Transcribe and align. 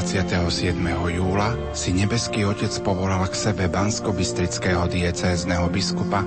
stredu 0.00 0.32
27. 0.32 0.80
júla 1.12 1.52
si 1.76 1.92
nebeský 1.92 2.48
otec 2.48 2.72
povolal 2.80 3.28
k 3.28 3.36
sebe 3.36 3.68
bansko-bystrického 3.68 4.88
diecézneho 4.88 5.68
biskupa 5.68 6.24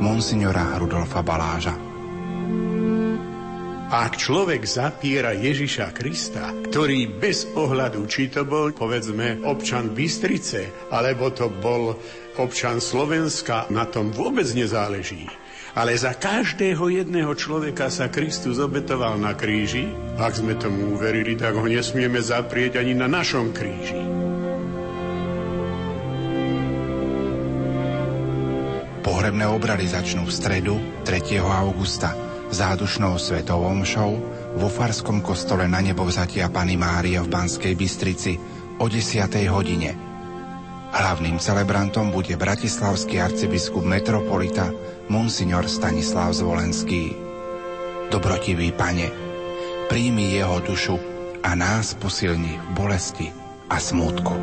monsignora 0.00 0.80
Rudolfa 0.80 1.20
Baláža. 1.20 1.76
Ak 3.90 4.16
človek 4.16 4.62
zapiera 4.64 5.34
Ježiša 5.34 5.90
Krista, 5.92 6.54
ktorý 6.70 7.20
bez 7.20 7.44
ohľadu, 7.58 8.06
či 8.06 8.30
to 8.30 8.46
bol, 8.46 8.70
povedzme, 8.70 9.42
občan 9.42 9.90
Bystrice, 9.90 10.88
alebo 10.94 11.34
to 11.34 11.50
bol 11.50 11.98
občan 12.38 12.78
Slovenska, 12.78 13.66
na 13.68 13.84
tom 13.90 14.14
vôbec 14.14 14.46
nezáleží. 14.54 15.26
Ale 15.70 15.94
za 15.94 16.18
každého 16.18 16.90
jedného 16.90 17.30
človeka 17.38 17.86
sa 17.94 18.10
Kristus 18.10 18.58
obetoval 18.58 19.22
na 19.22 19.38
kríži. 19.38 19.86
Ak 20.18 20.34
sme 20.34 20.58
tomu 20.58 20.98
uverili, 20.98 21.38
tak 21.38 21.54
ho 21.54 21.66
nesmieme 21.66 22.18
zaprieť 22.18 22.82
ani 22.82 22.98
na 22.98 23.06
našom 23.06 23.54
kríži. 23.54 24.02
Pohrebné 29.06 29.46
obrady 29.46 29.86
začnú 29.86 30.26
v 30.26 30.32
stredu 30.34 30.74
3. 31.06 31.38
augusta 31.38 32.18
zádušnou 32.50 33.14
svetovou 33.14 33.70
mšou 33.78 34.12
vo 34.58 34.68
Farskom 34.68 35.22
kostole 35.22 35.70
na 35.70 35.78
nebovzatia 35.78 36.50
Pany 36.50 36.74
Márie 36.74 37.22
v 37.22 37.30
Banskej 37.30 37.78
Bystrici 37.78 38.34
o 38.82 38.90
10. 38.90 39.30
hodine. 39.46 40.09
Hlavným 40.90 41.38
celebrantom 41.38 42.10
bude 42.10 42.34
bratislavský 42.34 43.22
arcibiskup 43.22 43.86
metropolita 43.86 44.74
monsignor 45.06 45.70
Stanislav 45.70 46.34
Zvolenský. 46.34 47.14
Dobrotivý 48.10 48.74
pane, 48.74 49.06
príjmi 49.86 50.34
jeho 50.34 50.58
dušu 50.66 50.98
a 51.46 51.54
nás 51.54 51.94
posilni 51.94 52.58
v 52.58 52.68
bolesti 52.74 53.30
a 53.70 53.78
smútku. 53.78 54.34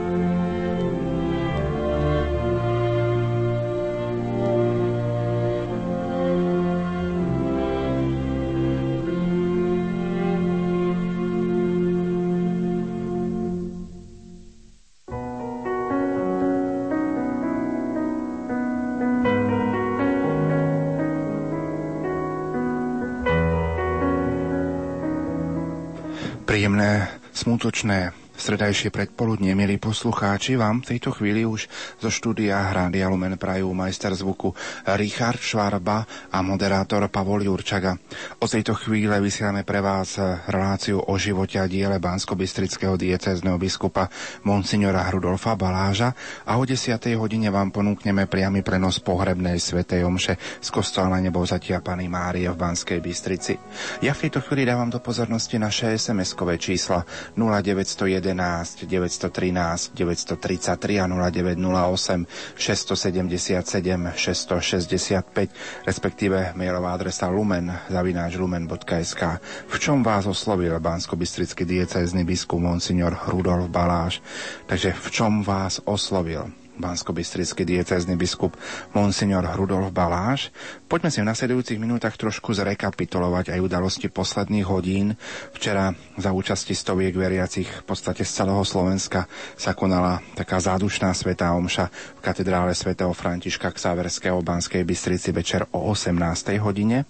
Príjemné, 26.47 27.11
smutočné 27.35 28.15
Stredajšie 28.37 28.93
predpoludne, 28.93 29.57
milí 29.57 29.81
poslucháči, 29.81 30.61
vám 30.61 30.85
v 30.85 30.93
tejto 30.93 31.09
chvíli 31.09 31.41
už 31.41 31.65
zo 31.97 32.13
štúdia 32.13 32.69
Hrádia 32.69 33.09
Lumen 33.09 33.33
prajú 33.33 33.73
majster 33.73 34.13
zvuku 34.13 34.53
Richard 34.93 35.41
Švarba 35.41 36.05
a 36.29 36.45
moderátor 36.45 37.01
Pavol 37.09 37.49
Jurčaga. 37.49 37.97
O 38.37 38.45
tejto 38.45 38.77
chvíle 38.77 39.17
vysielame 39.25 39.65
pre 39.65 39.81
vás 39.81 40.21
reláciu 40.53 41.01
o 41.01 41.17
živote 41.17 41.57
a 41.57 41.65
diele 41.65 41.97
Bansko-Bystrického 41.97 42.93
diecézneho 42.93 43.57
biskupa 43.57 44.05
Monsignora 44.45 45.09
Rudolfa 45.09 45.57
Baláža 45.57 46.13
a 46.45 46.61
o 46.61 46.63
10. 46.63 46.93
hodine 47.17 47.49
vám 47.49 47.73
ponúkneme 47.73 48.29
priamy 48.29 48.61
prenos 48.61 49.01
pohrebnej 49.01 49.57
svetej 49.57 50.05
omše 50.05 50.37
z 50.61 50.69
kostola 50.69 51.17
nebovzatia 51.25 51.81
Pany 51.81 52.05
Márie 52.05 52.45
v 52.53 52.53
Banskej 52.53 53.01
Bystrici. 53.01 53.57
Ja 54.05 54.13
v 54.13 54.29
tejto 54.29 54.45
chvíli 54.45 54.69
dávam 54.69 54.93
do 54.93 55.01
pozornosti 55.01 55.57
naše 55.57 55.97
SMS-kové 55.97 56.61
čísla 56.61 57.01
0901 57.33 58.26
911 58.33 58.83
913 58.83 59.95
933 59.95 60.99
a 60.99 61.05
0908 61.07 62.27
677 62.55 64.11
665 64.15 65.49
respektíve 65.87 66.51
mailová 66.55 66.91
adresa 66.93 67.31
lumen 67.31 67.71
zavináč 67.87 68.35
lumen.sk 68.35 69.21
v 69.67 69.75
čom 69.79 70.03
vás 70.03 70.27
oslovil 70.27 70.75
bansko-bystrický 70.79 71.63
diecézny 71.63 72.27
biskup 72.27 72.59
Monsignor 72.59 73.15
Rudolf 73.31 73.69
Baláš? 73.71 74.19
Takže 74.67 74.91
v 74.91 75.07
čom 75.11 75.33
vás 75.45 75.79
oslovil 75.85 76.51
bansko-bystrický 76.77 77.65
diecézny 77.65 78.15
biskup 78.15 78.53
Monsignor 78.93 79.43
Rudolf 79.57 79.89
Baláš. 79.91 80.53
Poďme 80.85 81.09
si 81.09 81.19
v 81.19 81.29
nasledujúcich 81.29 81.81
minútach 81.81 82.15
trošku 82.15 82.53
zrekapitulovať 82.53 83.57
aj 83.57 83.59
udalosti 83.59 84.07
posledných 84.07 84.65
hodín. 84.69 85.17
Včera 85.51 85.91
za 86.15 86.31
účasti 86.31 86.77
stoviek 86.77 87.17
veriacich 87.17 87.67
v 87.67 87.83
podstate 87.83 88.21
z 88.23 88.31
celého 88.31 88.61
Slovenska 88.61 89.25
sa 89.57 89.73
konala 89.73 90.21
taká 90.37 90.61
zádušná 90.61 91.11
svetá 91.17 91.51
omša 91.57 91.89
v 92.17 92.23
katedrále 92.23 92.71
svätého 92.77 93.11
Františka 93.11 93.73
Ksaverského 93.73 94.39
Banskej 94.45 94.85
Bystrici 94.85 95.33
večer 95.33 95.65
o 95.73 95.91
18. 95.91 96.13
hodine. 96.61 97.03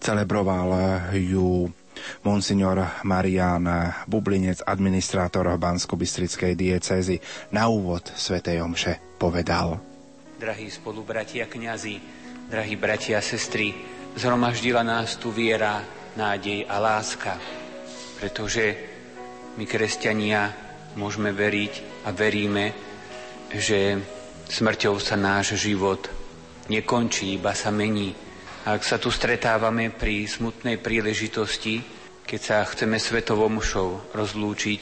Celebroval 0.00 0.70
ju 1.14 1.70
Monsignor 2.24 3.02
Marian 3.04 3.66
Bublinec, 4.06 4.64
administrátor 4.64 5.48
Bansko-Bystrickej 5.56 6.56
diecézy, 6.56 7.20
na 7.52 7.68
úvod 7.68 8.08
svätej 8.14 8.60
Omše 8.64 9.18
povedal. 9.18 9.80
Drahí 10.40 10.72
spolubratia 10.72 11.44
kňazi, 11.44 11.96
drahí 12.48 12.74
bratia 12.76 13.20
a 13.20 13.24
sestry, 13.24 13.76
zhromaždila 14.16 14.80
nás 14.80 15.20
tu 15.20 15.28
viera, 15.30 15.84
nádej 16.16 16.66
a 16.66 16.76
láska, 16.82 17.38
pretože 18.18 18.74
my, 19.54 19.64
kresťania, 19.68 20.50
môžeme 20.98 21.30
veriť 21.30 22.04
a 22.06 22.10
veríme, 22.10 22.74
že 23.54 23.98
smrťou 24.50 24.98
sa 24.98 25.14
náš 25.14 25.54
život 25.58 26.10
nekončí, 26.66 27.38
iba 27.38 27.54
sa 27.54 27.70
mení 27.70 28.29
ak 28.70 28.86
sa 28.86 29.02
tu 29.02 29.10
stretávame 29.10 29.90
pri 29.90 30.30
smutnej 30.30 30.78
príležitosti, 30.78 31.82
keď 32.22 32.40
sa 32.40 32.62
chceme 32.62 33.02
svetovom 33.02 33.58
mušou 33.58 34.14
rozlúčiť 34.14 34.80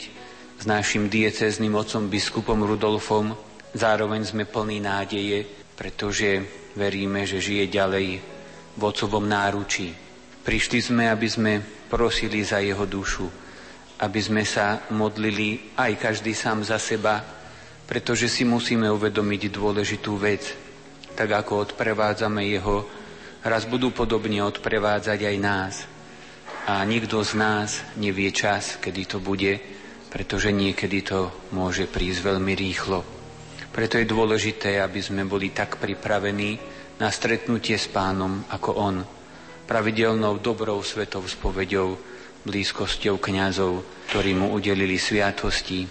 s 0.61 0.63
našim 0.69 1.09
diecezným 1.09 1.73
otcom 1.73 2.05
biskupom 2.05 2.61
Rudolfom, 2.61 3.33
zároveň 3.73 4.29
sme 4.29 4.45
plní 4.45 4.77
nádeje, 4.85 5.41
pretože 5.73 6.37
veríme, 6.77 7.25
že 7.25 7.41
žije 7.41 7.65
ďalej 7.65 8.07
v 8.77 8.81
otcovom 8.85 9.25
náručí. 9.25 9.89
Prišli 10.45 10.79
sme, 10.85 11.09
aby 11.09 11.25
sme 11.25 11.57
prosili 11.89 12.45
za 12.45 12.61
jeho 12.61 12.85
dušu, 12.85 13.25
aby 14.05 14.19
sme 14.21 14.45
sa 14.45 14.85
modlili 14.93 15.73
aj 15.81 15.97
každý 15.97 16.37
sám 16.37 16.61
za 16.61 16.77
seba, 16.77 17.25
pretože 17.89 18.29
si 18.29 18.45
musíme 18.45 18.85
uvedomiť 18.85 19.49
dôležitú 19.49 20.13
vec, 20.21 20.45
tak 21.17 21.33
ako 21.33 21.73
odprevádzame 21.73 22.45
jeho 22.45 22.98
raz 23.43 23.63
budú 23.67 23.91
podobne 23.95 24.43
odprevádzať 24.43 25.19
aj 25.25 25.37
nás. 25.39 25.75
A 26.69 26.83
nikto 26.85 27.23
z 27.23 27.33
nás 27.39 27.81
nevie 27.97 28.29
čas, 28.29 28.77
kedy 28.77 29.01
to 29.05 29.17
bude, 29.17 29.57
pretože 30.11 30.51
niekedy 30.53 31.01
to 31.01 31.31
môže 31.55 31.89
prísť 31.89 32.19
veľmi 32.25 32.53
rýchlo. 32.53 33.01
Preto 33.69 34.01
je 34.01 34.09
dôležité, 34.09 34.81
aby 34.81 34.99
sme 34.99 35.23
boli 35.25 35.53
tak 35.53 35.79
pripravení 35.79 36.59
na 36.99 37.07
stretnutie 37.09 37.79
s 37.79 37.87
pánom 37.87 38.43
ako 38.51 38.71
on, 38.75 38.97
pravidelnou 39.69 40.41
dobrou 40.41 40.81
svetou 40.83 41.23
spovedou, 41.23 41.95
blízkosťou 42.43 43.21
kňazov, 43.21 43.85
ktorí 44.11 44.35
mu 44.35 44.51
udelili 44.51 44.97
sviatosti 44.97 45.85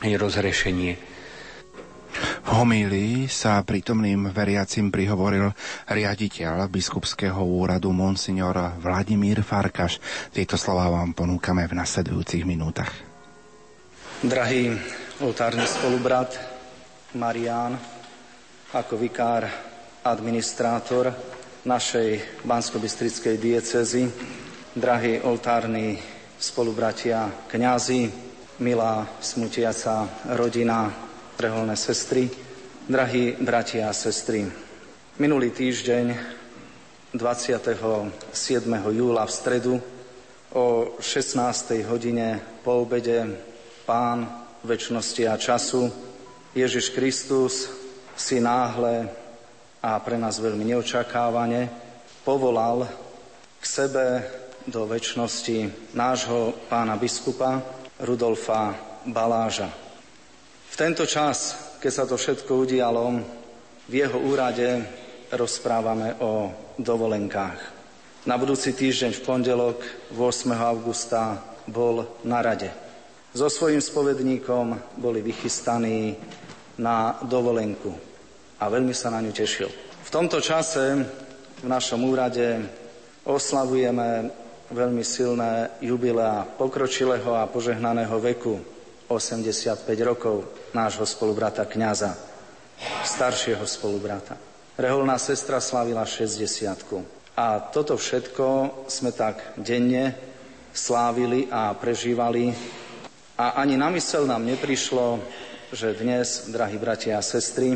aj 0.00 0.12
rozrešenie 0.16 1.13
homílii 2.44 3.24
sa 3.24 3.64
prítomným 3.64 4.28
veriacim 4.28 4.92
prihovoril 4.92 5.48
riaditeľ 5.88 6.68
biskupského 6.68 7.40
úradu 7.40 7.88
monsignor 7.90 8.76
Vladimír 8.80 9.40
Farkaš. 9.40 10.00
Tieto 10.28 10.60
slova 10.60 10.92
vám 10.92 11.16
ponúkame 11.16 11.64
v 11.64 11.76
nasledujúcich 11.80 12.44
minútach. 12.44 12.92
Drahý 14.24 14.76
oltárny 15.20 15.64
spolubrat 15.64 16.36
Marián, 17.16 17.76
ako 18.72 18.94
vikár 18.96 19.48
administrátor 20.04 21.12
našej 21.64 22.42
bansko 22.44 22.76
diecezy, 23.40 24.04
drahí 24.76 25.20
oltárni 25.24 25.96
spolubratia 26.36 27.48
kňazi, 27.48 28.10
milá 28.60 29.08
smutiaca 29.20 30.28
rodina 30.36 31.03
reholné 31.38 31.76
sestry, 31.76 32.30
drahí 32.88 33.36
bratia 33.40 33.90
a 33.90 33.92
sestry. 33.92 34.46
Minulý 35.18 35.50
týždeň 35.50 36.14
27. 37.14 37.70
júla 38.90 39.22
v 39.26 39.32
stredu 39.32 39.74
o 40.54 40.94
16. 40.98 41.86
hodine 41.86 42.42
po 42.62 42.82
obede 42.82 43.26
Pán 43.86 44.26
väčšnosti 44.64 45.22
a 45.28 45.36
času 45.36 45.92
Ježiš 46.54 46.94
Kristus 46.94 47.68
si 48.16 48.40
náhle 48.40 49.10
a 49.82 49.98
pre 50.00 50.16
nás 50.16 50.40
veľmi 50.40 50.64
neočakávane 50.64 51.68
povolal 52.24 52.88
k 53.60 53.64
sebe 53.66 54.04
do 54.64 54.88
väčšnosti 54.88 55.92
nášho 55.92 56.56
pána 56.72 56.96
biskupa 56.96 57.60
Rudolfa 58.00 58.72
Baláža. 59.04 59.83
V 60.74 60.82
tento 60.82 61.06
čas, 61.06 61.54
keď 61.78 61.92
sa 61.94 62.02
to 62.02 62.18
všetko 62.18 62.66
udialo, 62.66 63.22
v 63.86 63.94
jeho 63.94 64.18
úrade 64.18 64.82
rozprávame 65.30 66.18
o 66.18 66.50
dovolenkách. 66.74 67.60
Na 68.26 68.34
budúci 68.34 68.74
týždeň 68.74 69.14
v 69.14 69.22
pondelok 69.22 69.78
8. 70.18 70.50
augusta 70.50 71.38
bol 71.70 72.18
na 72.26 72.42
rade. 72.42 72.74
So 73.30 73.46
svojím 73.46 73.78
spovedníkom 73.78 74.98
boli 74.98 75.22
vychystaní 75.22 76.18
na 76.82 77.22
dovolenku 77.22 77.94
a 78.58 78.66
veľmi 78.66 78.90
sa 78.90 79.14
na 79.14 79.22
ňu 79.22 79.30
tešil. 79.30 79.70
V 80.02 80.10
tomto 80.10 80.42
čase 80.42 81.06
v 81.62 81.68
našom 81.70 82.02
úrade 82.02 82.66
oslavujeme 83.22 84.26
veľmi 84.74 85.06
silné 85.06 85.70
jubilea 85.78 86.42
pokročilého 86.58 87.30
a 87.30 87.46
požehnaného 87.46 88.18
veku 88.18 88.73
85 89.08 89.84
rokov 90.02 90.44
nášho 90.72 91.04
spolubrata 91.04 91.64
kňaza, 91.64 92.16
staršieho 93.04 93.64
spolubrata. 93.68 94.36
Reholná 94.74 95.18
sestra 95.18 95.62
slavila 95.62 96.02
60 96.02 97.38
A 97.38 97.60
toto 97.70 97.94
všetko 97.94 98.46
sme 98.90 99.10
tak 99.14 99.54
denne 99.54 100.14
slávili 100.74 101.46
a 101.50 101.70
prežívali 101.78 102.50
a 103.38 103.58
ani 103.58 103.74
na 103.78 103.90
mysel 103.90 104.26
nám 104.26 104.46
neprišlo, 104.46 105.18
že 105.74 105.94
dnes, 105.98 106.50
drahí 106.50 106.78
bratia 106.78 107.18
a 107.18 107.22
sestry, 107.22 107.74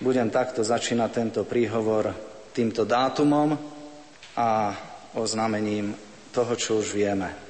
budem 0.00 0.28
takto 0.32 0.64
začínať 0.64 1.10
tento 1.12 1.40
príhovor 1.44 2.12
týmto 2.52 2.84
dátumom 2.88 3.56
a 4.36 4.72
oznámením 5.16 5.92
toho, 6.32 6.52
čo 6.56 6.80
už 6.80 6.96
vieme. 6.96 7.47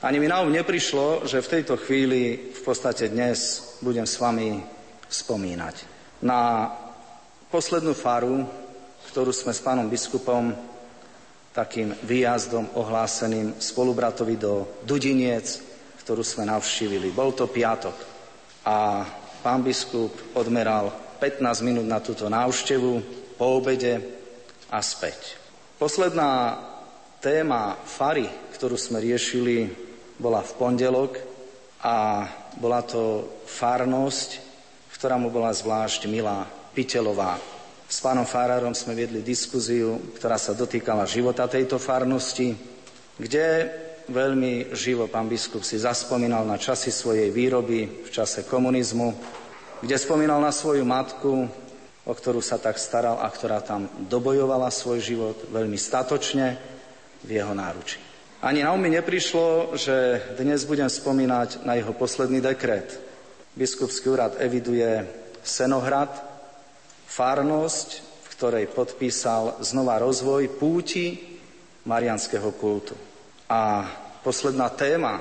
Ani 0.00 0.16
mi 0.16 0.32
na 0.32 0.40
um 0.40 0.48
neprišlo, 0.48 1.28
že 1.28 1.44
v 1.44 1.60
tejto 1.60 1.76
chvíli, 1.76 2.56
v 2.56 2.60
podstate 2.64 3.12
dnes, 3.12 3.68
budem 3.84 4.08
s 4.08 4.16
vami 4.16 4.56
spomínať 5.12 5.76
na 6.24 6.72
poslednú 7.52 7.92
faru, 7.92 8.48
ktorú 9.12 9.28
sme 9.28 9.52
s 9.52 9.60
pánom 9.60 9.92
biskupom 9.92 10.56
takým 11.52 11.92
výjazdom 12.00 12.80
ohláseným 12.80 13.60
spolubratovi 13.60 14.40
do 14.40 14.80
Dudiniec, 14.88 15.60
ktorú 16.00 16.24
sme 16.24 16.48
navštívili. 16.48 17.12
Bol 17.12 17.36
to 17.36 17.44
piatok 17.52 17.96
a 18.64 19.04
pán 19.44 19.60
biskup 19.60 20.32
odmeral 20.32 20.88
15 21.20 21.44
minút 21.60 21.84
na 21.84 22.00
túto 22.00 22.24
návštevu 22.24 22.92
po 23.36 23.44
obede 23.52 24.00
a 24.72 24.80
späť. 24.80 25.36
Posledná 25.76 26.56
Téma 27.20 27.76
fary, 27.84 28.24
ktorú 28.56 28.80
sme 28.80 28.96
riešili, 28.96 29.89
bola 30.20 30.44
v 30.44 30.52
pondelok 30.60 31.16
a 31.80 32.28
bola 32.60 32.84
to 32.84 33.24
farnosť, 33.48 34.36
ktorá 34.92 35.16
mu 35.16 35.32
bola 35.32 35.48
zvlášť 35.48 36.04
milá, 36.12 36.44
Pitelová. 36.76 37.40
S 37.90 37.98
pánom 37.98 38.22
farárom 38.22 38.76
sme 38.76 38.94
viedli 38.94 39.24
diskuziu, 39.24 39.98
ktorá 40.14 40.38
sa 40.38 40.54
dotýkala 40.54 41.08
života 41.08 41.50
tejto 41.50 41.80
farnosti, 41.80 42.54
kde 43.18 43.66
veľmi 44.06 44.70
živo 44.76 45.10
pán 45.10 45.26
biskup 45.26 45.66
si 45.66 45.80
zaspomínal 45.80 46.46
na 46.46 46.60
časy 46.60 46.94
svojej 46.94 47.32
výroby 47.34 48.06
v 48.06 48.08
čase 48.12 48.46
komunizmu, 48.46 49.16
kde 49.82 49.96
spomínal 49.98 50.38
na 50.38 50.52
svoju 50.54 50.84
matku, 50.86 51.48
o 52.04 52.12
ktorú 52.12 52.38
sa 52.44 52.60
tak 52.60 52.76
staral 52.76 53.18
a 53.18 53.26
ktorá 53.26 53.64
tam 53.64 53.88
dobojovala 54.06 54.70
svoj 54.70 55.00
život 55.00 55.36
veľmi 55.50 55.78
statočne 55.80 56.60
v 57.24 57.30
jeho 57.40 57.56
náruči. 57.56 58.09
Ani 58.40 58.64
na 58.64 58.72
umy 58.72 58.88
neprišlo, 58.88 59.76
že 59.76 60.16
dnes 60.40 60.64
budem 60.64 60.88
spomínať 60.88 61.60
na 61.68 61.76
jeho 61.76 61.92
posledný 61.92 62.40
dekret. 62.40 62.96
Biskupský 63.52 64.16
úrad 64.16 64.40
eviduje 64.40 65.04
Senohrad, 65.44 66.08
farnosť, 67.04 67.88
v 68.00 68.26
ktorej 68.32 68.72
podpísal 68.72 69.60
znova 69.60 70.00
rozvoj 70.00 70.56
púti 70.56 71.36
marianského 71.84 72.48
kultu. 72.56 72.96
A 73.44 73.84
posledná 74.24 74.72
téma, 74.72 75.20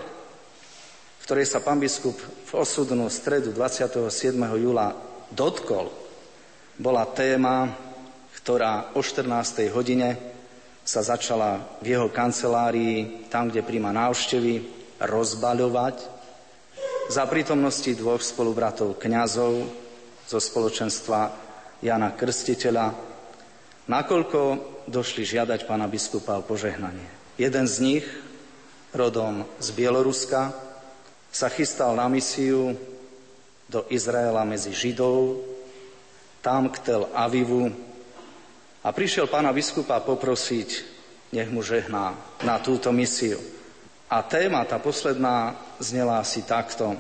v 1.20 1.24
ktorej 1.28 1.44
sa 1.44 1.60
pán 1.60 1.76
biskup 1.76 2.16
v 2.24 2.52
osudnú 2.56 3.12
stredu 3.12 3.52
27. 3.52 4.32
júla 4.56 4.96
dotkol, 5.28 5.92
bola 6.80 7.04
téma, 7.12 7.68
ktorá 8.40 8.96
o 8.96 9.04
14. 9.04 9.68
hodine 9.76 10.29
sa 10.90 11.06
začala 11.06 11.78
v 11.86 11.94
jeho 11.94 12.10
kancelárii, 12.10 13.30
tam, 13.30 13.54
kde 13.54 13.62
príjma 13.62 13.94
návštevy, 13.94 14.66
rozbaľovať 14.98 16.02
za 17.14 17.30
prítomnosti 17.30 17.94
dvoch 17.94 18.26
spolubratov 18.26 18.98
kňazov 18.98 19.70
zo 20.26 20.40
spoločenstva 20.42 21.30
Jana 21.86 22.10
Krstiteľa, 22.18 22.98
nakoľko 23.86 24.42
došli 24.90 25.30
žiadať 25.30 25.70
pána 25.70 25.86
biskupa 25.86 26.42
o 26.42 26.46
požehnanie. 26.46 27.06
Jeden 27.38 27.70
z 27.70 27.76
nich, 27.86 28.06
rodom 28.90 29.46
z 29.62 29.70
Bieloruska, 29.78 30.58
sa 31.30 31.54
chystal 31.54 31.94
na 31.94 32.10
misiu 32.10 32.74
do 33.70 33.86
Izraela 33.94 34.42
medzi 34.42 34.74
Židov, 34.74 35.38
tam 36.42 36.74
k 36.74 36.82
Tel 36.82 37.06
Avivu, 37.14 37.89
a 38.80 38.96
prišiel 38.96 39.28
pána 39.28 39.52
biskupa 39.52 40.00
poprosiť, 40.00 40.70
nech 41.36 41.52
mu 41.52 41.60
žehná 41.60 42.16
na 42.48 42.56
túto 42.64 42.90
misiu. 42.96 43.40
A 44.10 44.26
téma, 44.26 44.66
tá 44.66 44.82
posledná, 44.82 45.54
znela 45.78 46.18
asi 46.18 46.42
takto. 46.42 46.98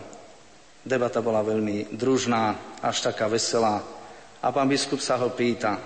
Debata 0.85 1.23
bola 1.23 1.41
veľmi 1.41 1.89
družná, 1.95 2.77
až 2.85 3.09
taká 3.09 3.25
veselá. 3.25 3.81
A 4.39 4.47
pán 4.53 4.69
biskup 4.69 5.01
sa 5.01 5.17
ho 5.17 5.33
pýta, 5.33 5.81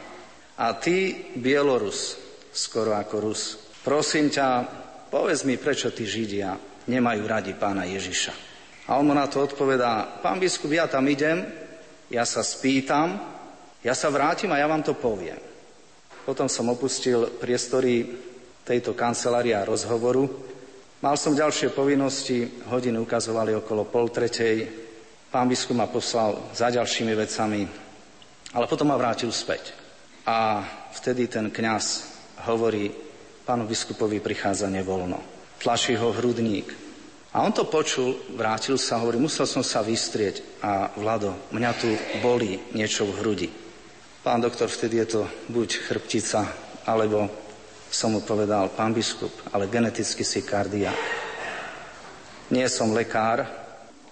a 0.54 0.78
ty, 0.78 1.30
Bielorus, 1.34 2.20
skoro 2.54 2.94
ako 2.94 3.16
Rus, 3.18 3.58
prosím 3.82 4.30
ťa, 4.30 4.48
povedz 5.10 5.42
mi, 5.50 5.58
prečo 5.58 5.90
tí 5.90 6.06
Židia 6.06 6.54
nemajú 6.86 7.24
radi 7.26 7.58
pána 7.58 7.90
Ježiša. 7.90 8.34
A 8.86 9.00
on 9.00 9.10
mu 9.10 9.16
na 9.18 9.26
to 9.26 9.42
odpovedá, 9.42 10.22
pán 10.22 10.38
biskup, 10.38 10.70
ja 10.70 10.86
tam 10.86 11.08
idem, 11.10 11.42
ja 12.12 12.28
sa 12.28 12.46
spýtam, 12.46 13.18
ja 13.82 13.96
sa 13.98 14.14
vrátim 14.14 14.52
a 14.54 14.60
ja 14.62 14.70
vám 14.70 14.86
to 14.86 14.94
poviem. 14.94 15.53
Potom 16.24 16.48
som 16.48 16.72
opustil 16.72 17.28
priestory 17.36 18.08
tejto 18.64 18.96
kancelária 18.96 19.60
rozhovoru. 19.68 20.32
Mal 21.04 21.20
som 21.20 21.36
ďalšie 21.36 21.76
povinnosti, 21.76 22.64
hodiny 22.72 22.96
ukazovali 22.96 23.52
okolo 23.60 23.84
pol 23.84 24.08
tretej. 24.08 24.72
Pán 25.28 25.52
biskup 25.52 25.76
ma 25.76 25.92
poslal 25.92 26.56
za 26.56 26.72
ďalšími 26.72 27.12
vecami, 27.12 27.68
ale 28.56 28.66
potom 28.72 28.88
ma 28.88 28.96
vrátil 28.96 29.36
späť. 29.36 29.76
A 30.24 30.64
vtedy 30.96 31.28
ten 31.28 31.52
kňaz 31.52 32.08
hovorí, 32.48 32.88
pánu 33.44 33.68
biskupovi 33.68 34.24
prichádza 34.24 34.72
nevoľno. 34.72 35.20
Tlačí 35.60 36.00
ho 36.00 36.16
hrudník. 36.16 36.72
A 37.34 37.44
on 37.44 37.52
to 37.52 37.68
počul, 37.68 38.16
vrátil 38.38 38.80
sa, 38.80 39.02
hovorí, 39.02 39.20
musel 39.20 39.44
som 39.44 39.66
sa 39.66 39.84
vystrieť. 39.84 40.64
A 40.64 40.94
Vlado, 40.96 41.36
mňa 41.52 41.72
tu 41.76 41.90
boli 42.24 42.62
niečo 42.72 43.10
v 43.10 43.16
hrudi. 43.20 43.50
Pán 44.24 44.40
doktor, 44.40 44.72
vtedy 44.72 45.04
je 45.04 45.20
to 45.20 45.22
buď 45.52 45.84
chrbtica, 45.84 46.48
alebo 46.88 47.28
som 47.92 48.16
mu 48.16 48.24
povedal, 48.24 48.72
pán 48.72 48.96
biskup, 48.96 49.36
ale 49.52 49.68
geneticky 49.68 50.24
si 50.24 50.48
kardia. 50.48 50.96
Nie 52.48 52.72
som 52.72 52.96
lekár. 52.96 53.44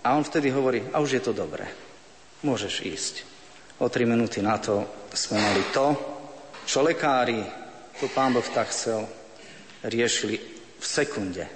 A 0.03 0.11
on 0.11 0.27
vtedy 0.27 0.51
hovorí, 0.51 0.83
a 0.91 0.99
už 0.99 1.15
je 1.15 1.23
to 1.23 1.31
dobré. 1.31 1.63
Môžeš 2.43 2.83
ísť. 2.83 3.15
O 3.79 3.87
tri 3.87 4.03
minúty 4.03 4.43
na 4.43 4.59
to 4.59 4.83
sme 5.15 5.39
mali 5.39 5.63
to, 5.71 5.95
čo 6.67 6.83
lekári, 6.83 7.39
to 7.95 8.11
pán 8.11 8.35
Boh 8.35 8.43
tak 8.51 8.67
chcel, 8.67 9.07
riešili 9.87 10.35
v 10.75 10.85
sekunde. 10.85 11.47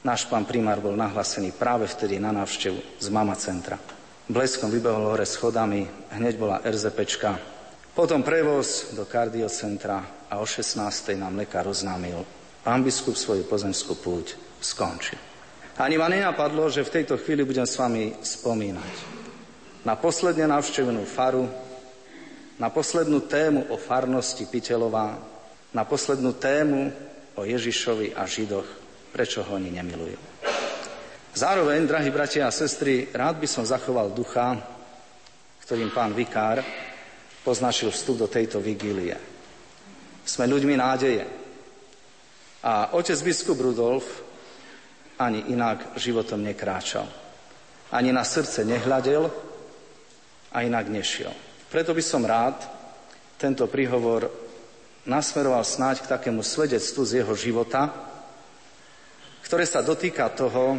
Náš 0.00 0.24
pán 0.32 0.48
primár 0.48 0.80
bol 0.80 0.96
nahlasený 0.96 1.52
práve 1.52 1.84
vtedy 1.84 2.16
na 2.16 2.32
návštevu 2.32 3.04
z 3.04 3.06
mama 3.12 3.36
centra. 3.36 3.76
Bleskom 4.32 4.72
vybehol 4.72 5.12
hore 5.12 5.28
schodami, 5.28 5.84
hneď 6.16 6.34
bola 6.40 6.64
RZPčka, 6.64 7.57
potom 7.98 8.22
prevoz 8.22 8.94
do 8.94 9.02
kardiocentra 9.02 10.30
a 10.30 10.38
o 10.38 10.46
16. 10.46 11.18
nám 11.18 11.34
lekár 11.34 11.66
oznámil, 11.66 12.22
pán 12.62 12.86
biskup 12.86 13.18
svoju 13.18 13.42
pozemskú 13.42 13.98
púť 13.98 14.38
skončil. 14.62 15.18
Ani 15.82 15.98
ma 15.98 16.06
nenapadlo, 16.06 16.70
že 16.70 16.86
v 16.86 16.94
tejto 16.94 17.18
chvíli 17.18 17.42
budem 17.42 17.66
s 17.66 17.74
vami 17.74 18.14
spomínať 18.22 18.94
na 19.82 19.98
posledne 19.98 20.46
navštevenú 20.46 21.02
faru, 21.10 21.50
na 22.62 22.70
poslednú 22.70 23.26
tému 23.26 23.66
o 23.66 23.74
farnosti 23.74 24.46
Piteľová, 24.46 25.18
na 25.74 25.82
poslednú 25.82 26.38
tému 26.38 26.94
o 27.34 27.42
Ježišovi 27.42 28.14
a 28.14 28.30
Židoch, 28.30 28.68
prečo 29.10 29.42
ho 29.42 29.58
oni 29.58 29.74
nemilujú. 29.74 30.18
Zároveň, 31.34 31.82
drahí 31.82 32.14
bratia 32.14 32.46
a 32.46 32.54
sestry, 32.54 33.10
rád 33.10 33.42
by 33.42 33.46
som 33.50 33.66
zachoval 33.66 34.14
ducha, 34.14 34.54
ktorým 35.66 35.90
pán 35.90 36.14
vikár 36.14 36.62
poznačil 37.48 37.88
vstup 37.88 38.20
do 38.20 38.28
tejto 38.28 38.60
vigílie. 38.60 39.16
Sme 40.28 40.44
ľuďmi 40.44 40.76
nádeje. 40.76 41.24
A 42.60 42.92
otec 42.92 43.16
biskup 43.24 43.56
Rudolf 43.56 44.04
ani 45.16 45.48
inak 45.48 45.96
životom 45.96 46.44
nekráčal. 46.44 47.08
Ani 47.88 48.12
na 48.12 48.20
srdce 48.20 48.68
nehľadel 48.68 49.32
a 50.52 50.60
inak 50.60 50.92
nešiel. 50.92 51.32
Preto 51.72 51.96
by 51.96 52.04
som 52.04 52.28
rád 52.28 52.60
tento 53.40 53.64
príhovor 53.64 54.28
nasmeroval 55.08 55.64
snáď 55.64 56.04
k 56.04 56.10
takému 56.12 56.44
svedectvu 56.44 57.00
z 57.08 57.24
jeho 57.24 57.32
života, 57.32 57.88
ktoré 59.40 59.64
sa 59.64 59.80
dotýka 59.80 60.28
toho, 60.36 60.76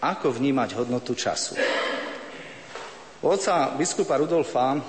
ako 0.00 0.32
vnímať 0.32 0.80
hodnotu 0.80 1.12
času. 1.12 1.60
U 3.20 3.28
oca 3.28 3.76
biskupa 3.76 4.16
Rudolfa 4.16 4.80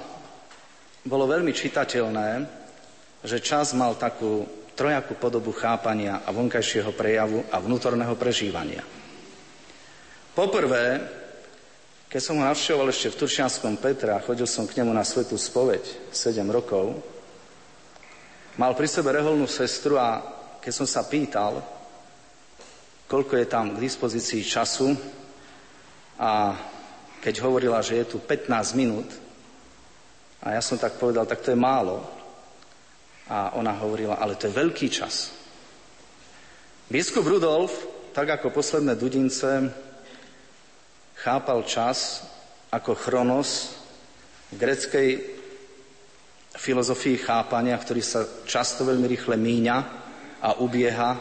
bolo 1.08 1.24
veľmi 1.24 1.56
čitateľné, 1.56 2.30
že 3.24 3.40
čas 3.40 3.72
mal 3.72 3.96
takú 3.96 4.44
trojakú 4.78 5.18
podobu 5.18 5.56
chápania 5.56 6.22
a 6.22 6.30
vonkajšieho 6.30 6.94
prejavu 6.94 7.42
a 7.50 7.58
vnútorného 7.58 8.14
prežívania. 8.14 8.86
Poprvé, 10.38 11.02
keď 12.12 12.22
som 12.22 12.38
ho 12.38 12.46
navštevoval 12.46 12.94
ešte 12.94 13.10
v 13.10 13.20
Turčianskom 13.26 13.74
Petre 13.82 14.14
a 14.14 14.22
chodil 14.22 14.46
som 14.46 14.70
k 14.70 14.84
nemu 14.84 14.94
na 14.94 15.02
svetú 15.02 15.34
spoveď 15.34 16.14
7 16.14 16.46
rokov, 16.54 16.94
mal 18.60 18.78
pri 18.78 18.86
sebe 18.86 19.10
reholnú 19.18 19.50
sestru 19.50 19.98
a 19.98 20.22
keď 20.62 20.74
som 20.76 20.86
sa 20.86 21.08
pýtal, 21.10 21.58
koľko 23.10 23.34
je 23.40 23.48
tam 23.50 23.74
k 23.74 23.82
dispozícii 23.82 24.46
času 24.46 24.94
a 26.22 26.54
keď 27.24 27.42
hovorila, 27.42 27.82
že 27.82 28.04
je 28.04 28.06
tu 28.14 28.18
15 28.22 28.78
minút, 28.78 29.10
a 30.44 30.54
ja 30.54 30.62
som 30.62 30.78
tak 30.78 31.02
povedal, 31.02 31.26
tak 31.26 31.42
to 31.42 31.52
je 31.52 31.60
málo. 31.60 32.04
A 33.28 33.58
ona 33.60 33.76
hovorila, 33.76 34.22
ale 34.22 34.40
to 34.40 34.48
je 34.48 34.56
veľký 34.56 34.88
čas. 34.88 35.34
Biskup 36.88 37.28
Rudolf, 37.28 37.74
tak 38.16 38.32
ako 38.32 38.56
posledné 38.56 38.96
dudince, 38.96 39.68
chápal 41.20 41.68
čas 41.68 42.24
ako 42.72 42.96
chronos 42.96 43.76
v 44.52 44.56
greckej 44.56 45.10
filozofii 46.58 47.18
chápania, 47.20 47.78
ktorý 47.78 48.02
sa 48.02 48.24
často 48.48 48.88
veľmi 48.88 49.06
rýchle 49.06 49.36
míňa 49.36 49.78
a 50.42 50.58
ubieha, 50.64 51.12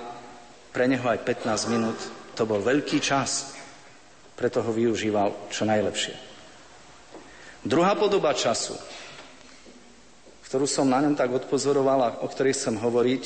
pre 0.71 0.87
neho 0.87 1.05
aj 1.09 1.25
15 1.25 1.73
minút, 1.73 1.99
to 2.37 2.45
bol 2.45 2.61
veľký 2.61 3.01
čas, 3.01 3.57
preto 4.37 4.61
ho 4.61 4.73
využíval 4.73 5.49
čo 5.49 5.65
najlepšie. 5.65 6.15
Druhá 7.65 7.97
podoba 7.99 8.37
času, 8.37 8.77
ktorú 10.47 10.63
som 10.71 10.87
na 10.87 11.03
ňom 11.03 11.19
tak 11.19 11.35
odpozoroval 11.35 11.99
a 12.07 12.15
o 12.23 12.31
ktorej 12.31 12.55
chcem 12.55 12.79
hovoriť, 12.79 13.25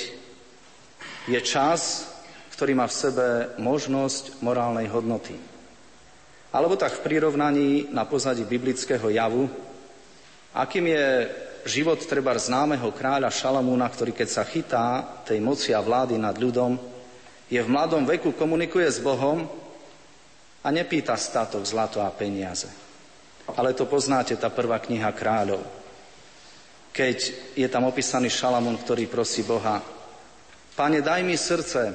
je 1.29 1.41
čas, 1.45 2.09
ktorý 2.57 2.73
má 2.73 2.89
v 2.89 2.97
sebe 2.97 3.27
možnosť 3.61 4.41
morálnej 4.41 4.89
hodnoty. 4.89 5.37
Alebo 6.51 6.81
tak 6.81 6.97
v 6.97 7.05
prirovnaní 7.05 7.93
na 7.93 8.09
pozadí 8.09 8.43
biblického 8.49 9.13
javu, 9.13 9.53
akým 10.57 10.89
je 10.89 11.07
život 11.69 12.01
treba 12.09 12.33
známeho 12.41 12.89
kráľa 12.89 13.29
Šalamúna, 13.29 13.85
ktorý 13.93 14.17
keď 14.17 14.29
sa 14.33 14.43
chytá 14.49 15.05
tej 15.29 15.45
moci 15.45 15.77
a 15.77 15.85
vlády 15.85 16.17
nad 16.17 16.35
ľudom, 16.41 16.81
je 17.53 17.61
v 17.61 17.69
mladom 17.69 18.09
veku, 18.09 18.33
komunikuje 18.33 18.89
s 18.89 18.97
Bohom 18.97 19.45
a 20.65 20.69
nepýta 20.73 21.21
statok, 21.21 21.69
zlato 21.69 22.01
a 22.01 22.09
peniaze. 22.09 22.73
Ale 23.53 23.77
to 23.77 23.85
poznáte, 23.85 24.33
tá 24.41 24.49
prvá 24.49 24.81
kniha 24.81 25.13
kráľov 25.13 25.80
keď 26.91 27.19
je 27.55 27.69
tam 27.71 27.87
opísaný 27.87 28.31
Šalamún, 28.31 28.79
ktorý 28.83 29.07
prosí 29.07 29.47
Boha, 29.47 29.83
Pane, 30.81 31.05
daj 31.05 31.21
mi 31.29 31.37
srdce, 31.37 31.93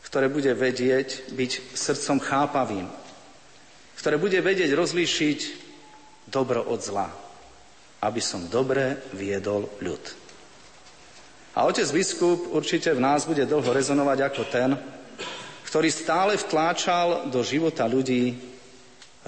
ktoré 0.00 0.32
bude 0.32 0.48
vedieť 0.56 1.28
byť 1.28 1.76
srdcom 1.76 2.24
chápavým, 2.24 2.88
ktoré 4.00 4.16
bude 4.16 4.40
vedieť 4.40 4.72
rozlíšiť 4.72 5.38
dobro 6.24 6.64
od 6.64 6.80
zla, 6.80 7.12
aby 8.00 8.20
som 8.22 8.48
dobre 8.48 8.96
viedol 9.12 9.68
ľud. 9.84 10.00
A 11.52 11.68
otec 11.68 11.84
biskup 11.92 12.48
určite 12.56 12.96
v 12.96 13.04
nás 13.04 13.28
bude 13.28 13.44
dlho 13.44 13.68
rezonovať 13.68 14.18
ako 14.24 14.42
ten, 14.48 14.70
ktorý 15.68 15.92
stále 15.92 16.32
vtláčal 16.40 17.28
do 17.28 17.44
života 17.44 17.84
ľudí 17.84 18.40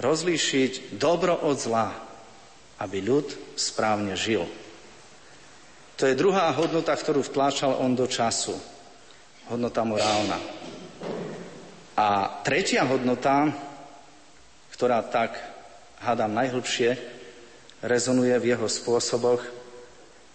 rozlíšiť 0.01 0.97
dobro 0.97 1.37
od 1.45 1.57
zla, 1.59 1.93
aby 2.79 2.97
ľud 3.03 3.27
správne 3.59 4.15
žil. 4.15 4.47
To 5.99 6.07
je 6.07 6.15
druhá 6.15 6.47
hodnota, 6.55 6.95
ktorú 6.95 7.19
vtláčal 7.19 7.75
on 7.75 7.91
do 7.91 8.07
času. 8.07 8.55
Hodnota 9.51 9.83
morálna. 9.83 10.39
A 11.99 12.39
tretia 12.47 12.87
hodnota, 12.87 13.51
ktorá 14.71 15.03
tak, 15.03 15.35
hádam, 15.99 16.31
najhlbšie 16.31 16.95
rezonuje 17.83 18.31
v 18.39 18.55
jeho 18.55 18.67
spôsoboch, 18.71 19.43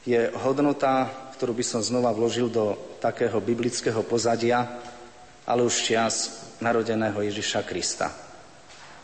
je 0.04 0.28
hodnota, 0.44 1.08
ktorú 1.40 1.56
by 1.56 1.64
som 1.64 1.80
znova 1.80 2.12
vložil 2.12 2.52
do 2.52 2.76
takého 3.00 3.40
biblického 3.40 4.04
pozadia, 4.04 4.68
ale 5.48 5.64
už 5.64 5.80
čias 5.80 6.44
narodeného 6.60 7.16
Ježiša 7.24 7.64
Krista. 7.64 8.12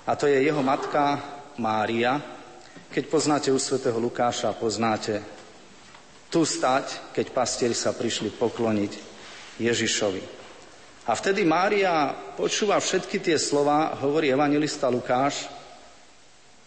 A 0.05 0.13
to 0.13 0.29
je 0.29 0.45
jeho 0.45 0.61
matka 0.61 1.17
Mária, 1.57 2.21
keď 2.91 3.05
poznáte 3.07 3.49
u 3.55 3.59
svätého 3.59 3.95
Lukáša, 4.03 4.51
poznáte 4.59 5.23
tu 6.27 6.43
stať, 6.43 7.15
keď 7.15 7.27
pastieri 7.31 7.75
sa 7.75 7.95
prišli 7.95 8.35
pokloniť 8.35 8.93
Ježišovi. 9.63 10.23
A 11.07 11.15
vtedy 11.15 11.47
Mária 11.47 12.11
počúva 12.35 12.79
všetky 12.83 13.23
tie 13.23 13.39
slova, 13.39 13.95
hovorí 14.03 14.31
evangelista 14.31 14.91
Lukáš, 14.91 15.47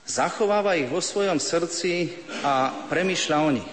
zachováva 0.08 0.80
ich 0.80 0.88
vo 0.88 1.04
svojom 1.04 1.40
srdci 1.40 2.12
a 2.44 2.72
premyšľa 2.88 3.38
o 3.44 3.50
nich. 3.60 3.70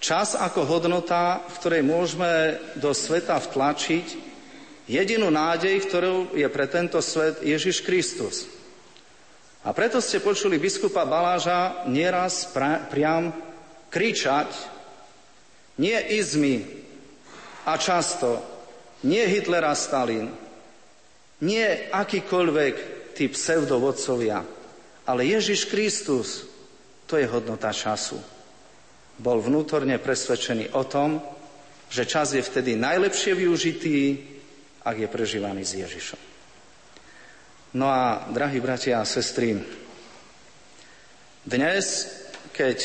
Čas 0.00 0.36
ako 0.36 0.68
hodnota, 0.68 1.40
v 1.52 1.56
ktorej 1.60 1.82
môžeme 1.84 2.32
do 2.76 2.96
sveta 2.96 3.40
vtlačiť 3.40 4.06
jedinú 4.88 5.28
nádej, 5.32 5.84
ktorou 5.84 6.36
je 6.36 6.48
pre 6.48 6.64
tento 6.68 7.00
svet 7.00 7.44
Ježiš 7.44 7.80
Kristus. 7.80 8.55
A 9.66 9.74
preto 9.74 9.98
ste 9.98 10.22
počuli 10.22 10.62
biskupa 10.62 11.02
Baláža 11.02 11.90
nieraz 11.90 12.46
pra, 12.54 12.86
priam 12.86 13.34
kričať, 13.90 14.46
nie 15.82 15.98
izmy 16.14 16.62
a 17.66 17.74
často, 17.74 18.38
nie 19.02 19.26
Hitler 19.26 19.66
a 19.66 19.74
Stalin, 19.74 20.30
nie 21.42 21.66
akýkoľvek 21.90 22.74
tí 23.18 23.26
pseudovodcovia, 23.26 24.46
ale 25.02 25.34
Ježiš 25.34 25.66
Kristus, 25.66 26.46
to 27.10 27.18
je 27.18 27.26
hodnota 27.26 27.74
času. 27.74 28.22
Bol 29.18 29.42
vnútorne 29.42 29.98
presvedčený 29.98 30.78
o 30.78 30.86
tom, 30.86 31.18
že 31.90 32.06
čas 32.06 32.38
je 32.38 32.42
vtedy 32.42 32.78
najlepšie 32.78 33.34
využitý, 33.34 33.98
ak 34.86 34.94
je 34.94 35.08
prežívaný 35.10 35.66
s 35.66 35.74
Ježišom. 35.74 36.35
No 37.76 37.92
a, 37.92 38.24
drahí 38.32 38.56
bratia 38.56 39.04
a 39.04 39.04
sestry, 39.04 39.52
dnes, 41.44 42.08
keď 42.56 42.80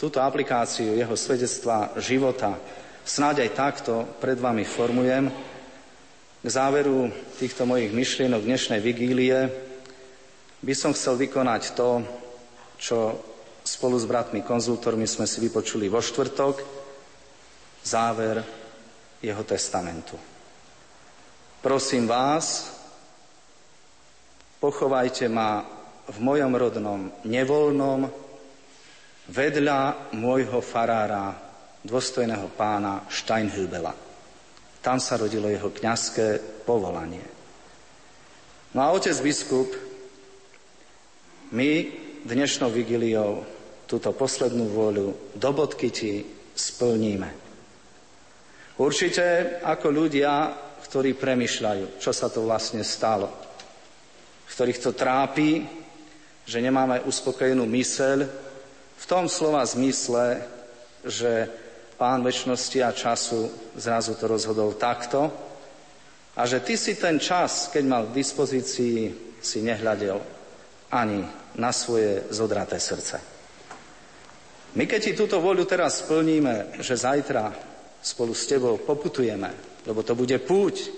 túto 0.00 0.24
aplikáciu 0.24 0.96
jeho 0.96 1.12
svedectva 1.20 1.92
života 2.00 2.56
snáď 3.04 3.44
aj 3.44 3.50
takto 3.52 4.08
pred 4.24 4.40
vami 4.40 4.64
formujem, 4.64 5.28
k 6.40 6.48
záveru 6.48 7.12
týchto 7.36 7.68
mojich 7.68 7.92
myšlienok 7.92 8.40
dnešnej 8.40 8.80
vigílie 8.80 9.52
by 10.64 10.74
som 10.80 10.96
chcel 10.96 11.20
vykonať 11.20 11.76
to, 11.76 12.00
čo 12.80 13.20
spolu 13.60 14.00
s 14.00 14.08
bratmi 14.08 14.40
konzultormi 14.40 15.04
sme 15.04 15.28
si 15.28 15.44
vypočuli 15.44 15.92
vo 15.92 16.00
štvrtok, 16.00 16.56
záver 17.84 18.40
jeho 19.20 19.44
testamentu. 19.44 20.16
Prosím 21.60 22.08
vás, 22.08 22.71
pochovajte 24.62 25.26
ma 25.26 25.58
v 26.06 26.18
mojom 26.22 26.54
rodnom 26.54 27.10
nevoľnom 27.26 28.06
vedľa 29.26 30.14
môjho 30.14 30.62
farára, 30.62 31.34
dôstojného 31.82 32.46
pána 32.54 33.02
Steinhübela. 33.10 33.90
Tam 34.78 35.02
sa 35.02 35.18
rodilo 35.18 35.50
jeho 35.50 35.74
kňazské 35.74 36.62
povolanie. 36.62 37.26
No 38.78 38.86
a 38.86 38.94
otec 38.94 39.18
biskup, 39.18 39.66
my 41.50 41.70
dnešnou 42.22 42.70
vigiliou 42.70 43.42
túto 43.90 44.14
poslednú 44.14 44.70
vôľu 44.70 45.34
do 45.34 45.50
bodky 45.50 45.90
ti 45.90 46.22
splníme. 46.54 47.30
Určite 48.78 49.58
ako 49.58 49.86
ľudia, 49.90 50.54
ktorí 50.86 51.18
premyšľajú, 51.18 51.98
čo 51.98 52.14
sa 52.14 52.30
to 52.30 52.46
vlastne 52.46 52.86
stalo 52.86 53.51
ktorých 54.52 54.78
to 54.84 54.90
trápi, 54.92 55.64
že 56.44 56.60
nemáme 56.60 57.00
uspokojenú 57.08 57.64
myseľ, 57.64 58.18
v 59.02 59.04
tom 59.10 59.26
slova 59.26 59.66
zmysle, 59.66 60.46
že 61.02 61.50
pán 61.98 62.22
väčšnosti 62.22 62.78
a 62.84 62.94
času 62.94 63.50
zrazu 63.74 64.14
to 64.14 64.30
rozhodol 64.30 64.78
takto 64.78 65.32
A 66.32 66.48
že 66.48 66.64
ty 66.64 66.80
si 66.80 66.96
ten 66.96 67.20
čas, 67.20 67.68
keď 67.68 67.84
mal 67.84 68.02
k 68.08 68.16
dispozícii, 68.16 68.98
si 69.42 69.58
nehľadel 69.60 70.16
ani 70.88 71.20
na 71.60 71.70
svoje 71.74 72.24
zodraté 72.32 72.80
srdce. 72.80 73.20
My 74.72 74.88
keď 74.88 75.00
ti 75.02 75.12
túto 75.12 75.44
voľu 75.44 75.68
teraz 75.68 76.00
splníme, 76.00 76.80
že 76.80 76.96
zajtra 76.96 77.52
spolu 78.00 78.32
s 78.32 78.48
tebou 78.48 78.80
poputujeme, 78.80 79.82
lebo 79.84 80.00
to 80.00 80.16
bude 80.16 80.40
púť 80.40 80.88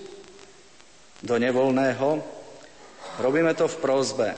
do 1.19 1.35
nevolného, 1.35 2.23
robíme 3.19 3.53
to 3.53 3.67
v 3.67 3.79
prozbe, 3.81 4.29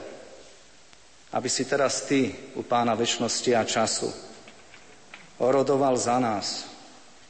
aby 1.32 1.48
si 1.48 1.68
teraz 1.68 2.08
ty 2.08 2.32
u 2.56 2.64
pána 2.64 2.96
väčšnosti 2.96 3.50
a 3.52 3.62
času 3.68 4.08
orodoval 5.38 5.94
za 5.96 6.18
nás, 6.18 6.66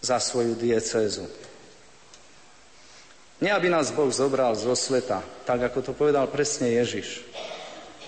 za 0.01 0.17
svoju 0.17 0.55
diecézu. 0.55 1.29
Nie, 3.39 3.55
aby 3.55 3.71
nás 3.71 3.95
Boh 3.95 4.11
zobral 4.11 4.59
zo 4.59 4.75
sveta, 4.75 5.23
tak 5.47 5.71
ako 5.71 5.79
to 5.83 5.93
povedal 5.95 6.27
presne 6.27 6.75
Ježiš, 6.75 7.23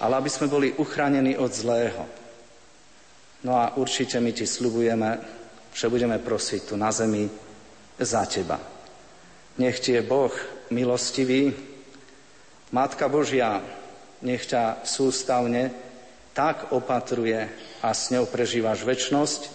ale 0.02 0.18
aby 0.18 0.26
sme 0.26 0.50
boli 0.50 0.74
uchránení 0.74 1.38
od 1.38 1.54
zlého. 1.54 2.02
No 3.46 3.54
a 3.54 3.78
určite 3.78 4.18
my 4.18 4.34
ti 4.34 4.44
slubujeme, 4.44 5.22
že 5.70 5.86
budeme 5.86 6.18
prosiť 6.18 6.60
tu 6.66 6.74
na 6.74 6.90
zemi 6.90 7.30
za 7.94 8.26
teba. 8.26 8.58
Nech 9.62 9.78
ti 9.78 9.94
je 9.94 10.02
Boh 10.02 10.34
milostivý, 10.74 11.54
Matka 12.70 13.10
Božia, 13.10 13.58
nech 14.22 14.46
ťa 14.46 14.86
sústavne 14.86 15.74
tak 16.30 16.70
opatruje 16.70 17.50
a 17.82 17.90
s 17.90 18.14
ňou 18.14 18.30
prežívaš 18.30 18.86
väčnosť, 18.86 19.50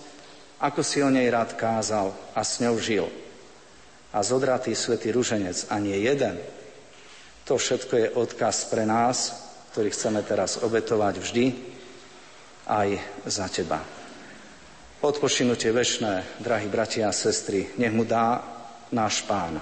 ako 0.60 0.82
si 0.84 1.00
o 1.00 1.10
nej 1.10 1.28
rád 1.32 1.56
kázal 1.56 2.12
a 2.36 2.42
s 2.44 2.60
ňou 2.60 2.76
žil 2.80 3.08
a 4.16 4.24
zodratý 4.24 4.76
svätý 4.76 5.12
ruženec 5.12 5.68
a 5.68 5.76
nie 5.80 5.96
jeden. 6.08 6.40
To 7.48 7.60
všetko 7.60 7.94
je 7.96 8.08
odkaz 8.16 8.72
pre 8.72 8.88
nás, 8.88 9.32
ktorý 9.72 9.92
chceme 9.92 10.24
teraz 10.24 10.60
obetovať 10.64 11.16
vždy 11.20 11.46
aj 12.68 12.90
za 13.28 13.48
teba. 13.52 13.84
Odpočinutie 15.04 15.70
večné, 15.70 16.40
drahí 16.40 16.72
bratia 16.72 17.12
a 17.12 17.14
sestry, 17.14 17.76
nech 17.76 17.92
mu 17.92 18.08
dá 18.08 18.42
náš 18.96 19.22
pán 19.28 19.60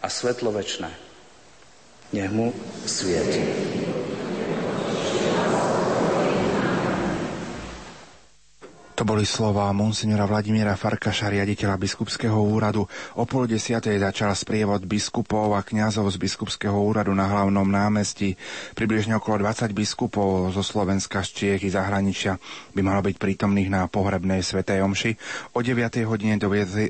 a 0.00 0.06
svetlo 0.08 0.50
večné. 0.50 1.11
Nech 2.12 2.30
mu 2.36 2.52
svieti. 2.84 3.91
To 8.92 9.08
boli 9.08 9.24
slova 9.24 9.72
monsignora 9.72 10.28
Vladimíra 10.28 10.76
Farkaša, 10.76 11.32
riaditeľa 11.32 11.80
biskupského 11.80 12.36
úradu. 12.36 12.84
O 13.16 13.24
pol 13.24 13.48
desiatej 13.48 13.96
začal 13.96 14.36
sprievod 14.36 14.84
biskupov 14.84 15.56
a 15.56 15.64
kňazov 15.64 16.12
z 16.12 16.20
biskupského 16.20 16.76
úradu 16.76 17.16
na 17.16 17.24
hlavnom 17.24 17.64
námestí. 17.64 18.36
Približne 18.76 19.16
okolo 19.16 19.48
20 19.48 19.72
biskupov 19.72 20.52
zo 20.52 20.60
Slovenska, 20.60 21.24
z 21.24 21.30
Čiech 21.32 21.62
i 21.64 21.72
zahraničia 21.72 22.36
by 22.76 22.80
malo 22.84 23.00
byť 23.00 23.16
prítomných 23.16 23.72
na 23.72 23.88
pohrebnej 23.88 24.44
svetej 24.44 24.84
omši. 24.84 25.16
O 25.56 25.64
9. 25.64 26.04
hodine 26.04 26.36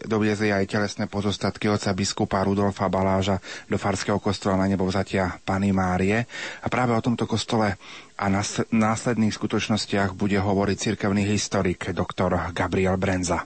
doviezli 0.03 0.51
aj 0.51 0.75
telesné 0.75 1.07
pozostatky 1.07 1.71
oca 1.71 1.95
biskupa 1.95 2.43
Rudolfa 2.43 2.91
Baláža 2.91 3.39
do 3.71 3.79
Farského 3.79 4.19
kostola 4.19 4.59
na 4.59 4.67
nebo 4.67 4.91
vzatia 4.91 5.39
Pany 5.47 5.71
Márie. 5.71 6.27
A 6.61 6.67
práve 6.67 6.99
o 6.99 7.05
tomto 7.05 7.31
kostole 7.31 7.79
a 8.19 8.27
následných 8.73 9.35
skutočnostiach 9.35 10.13
bude 10.15 10.39
hovoriť 10.39 10.77
cirkevný 10.79 11.25
historik 11.27 11.93
doktor 11.93 12.53
Gabriel 12.53 12.97
Brenza. 12.97 13.45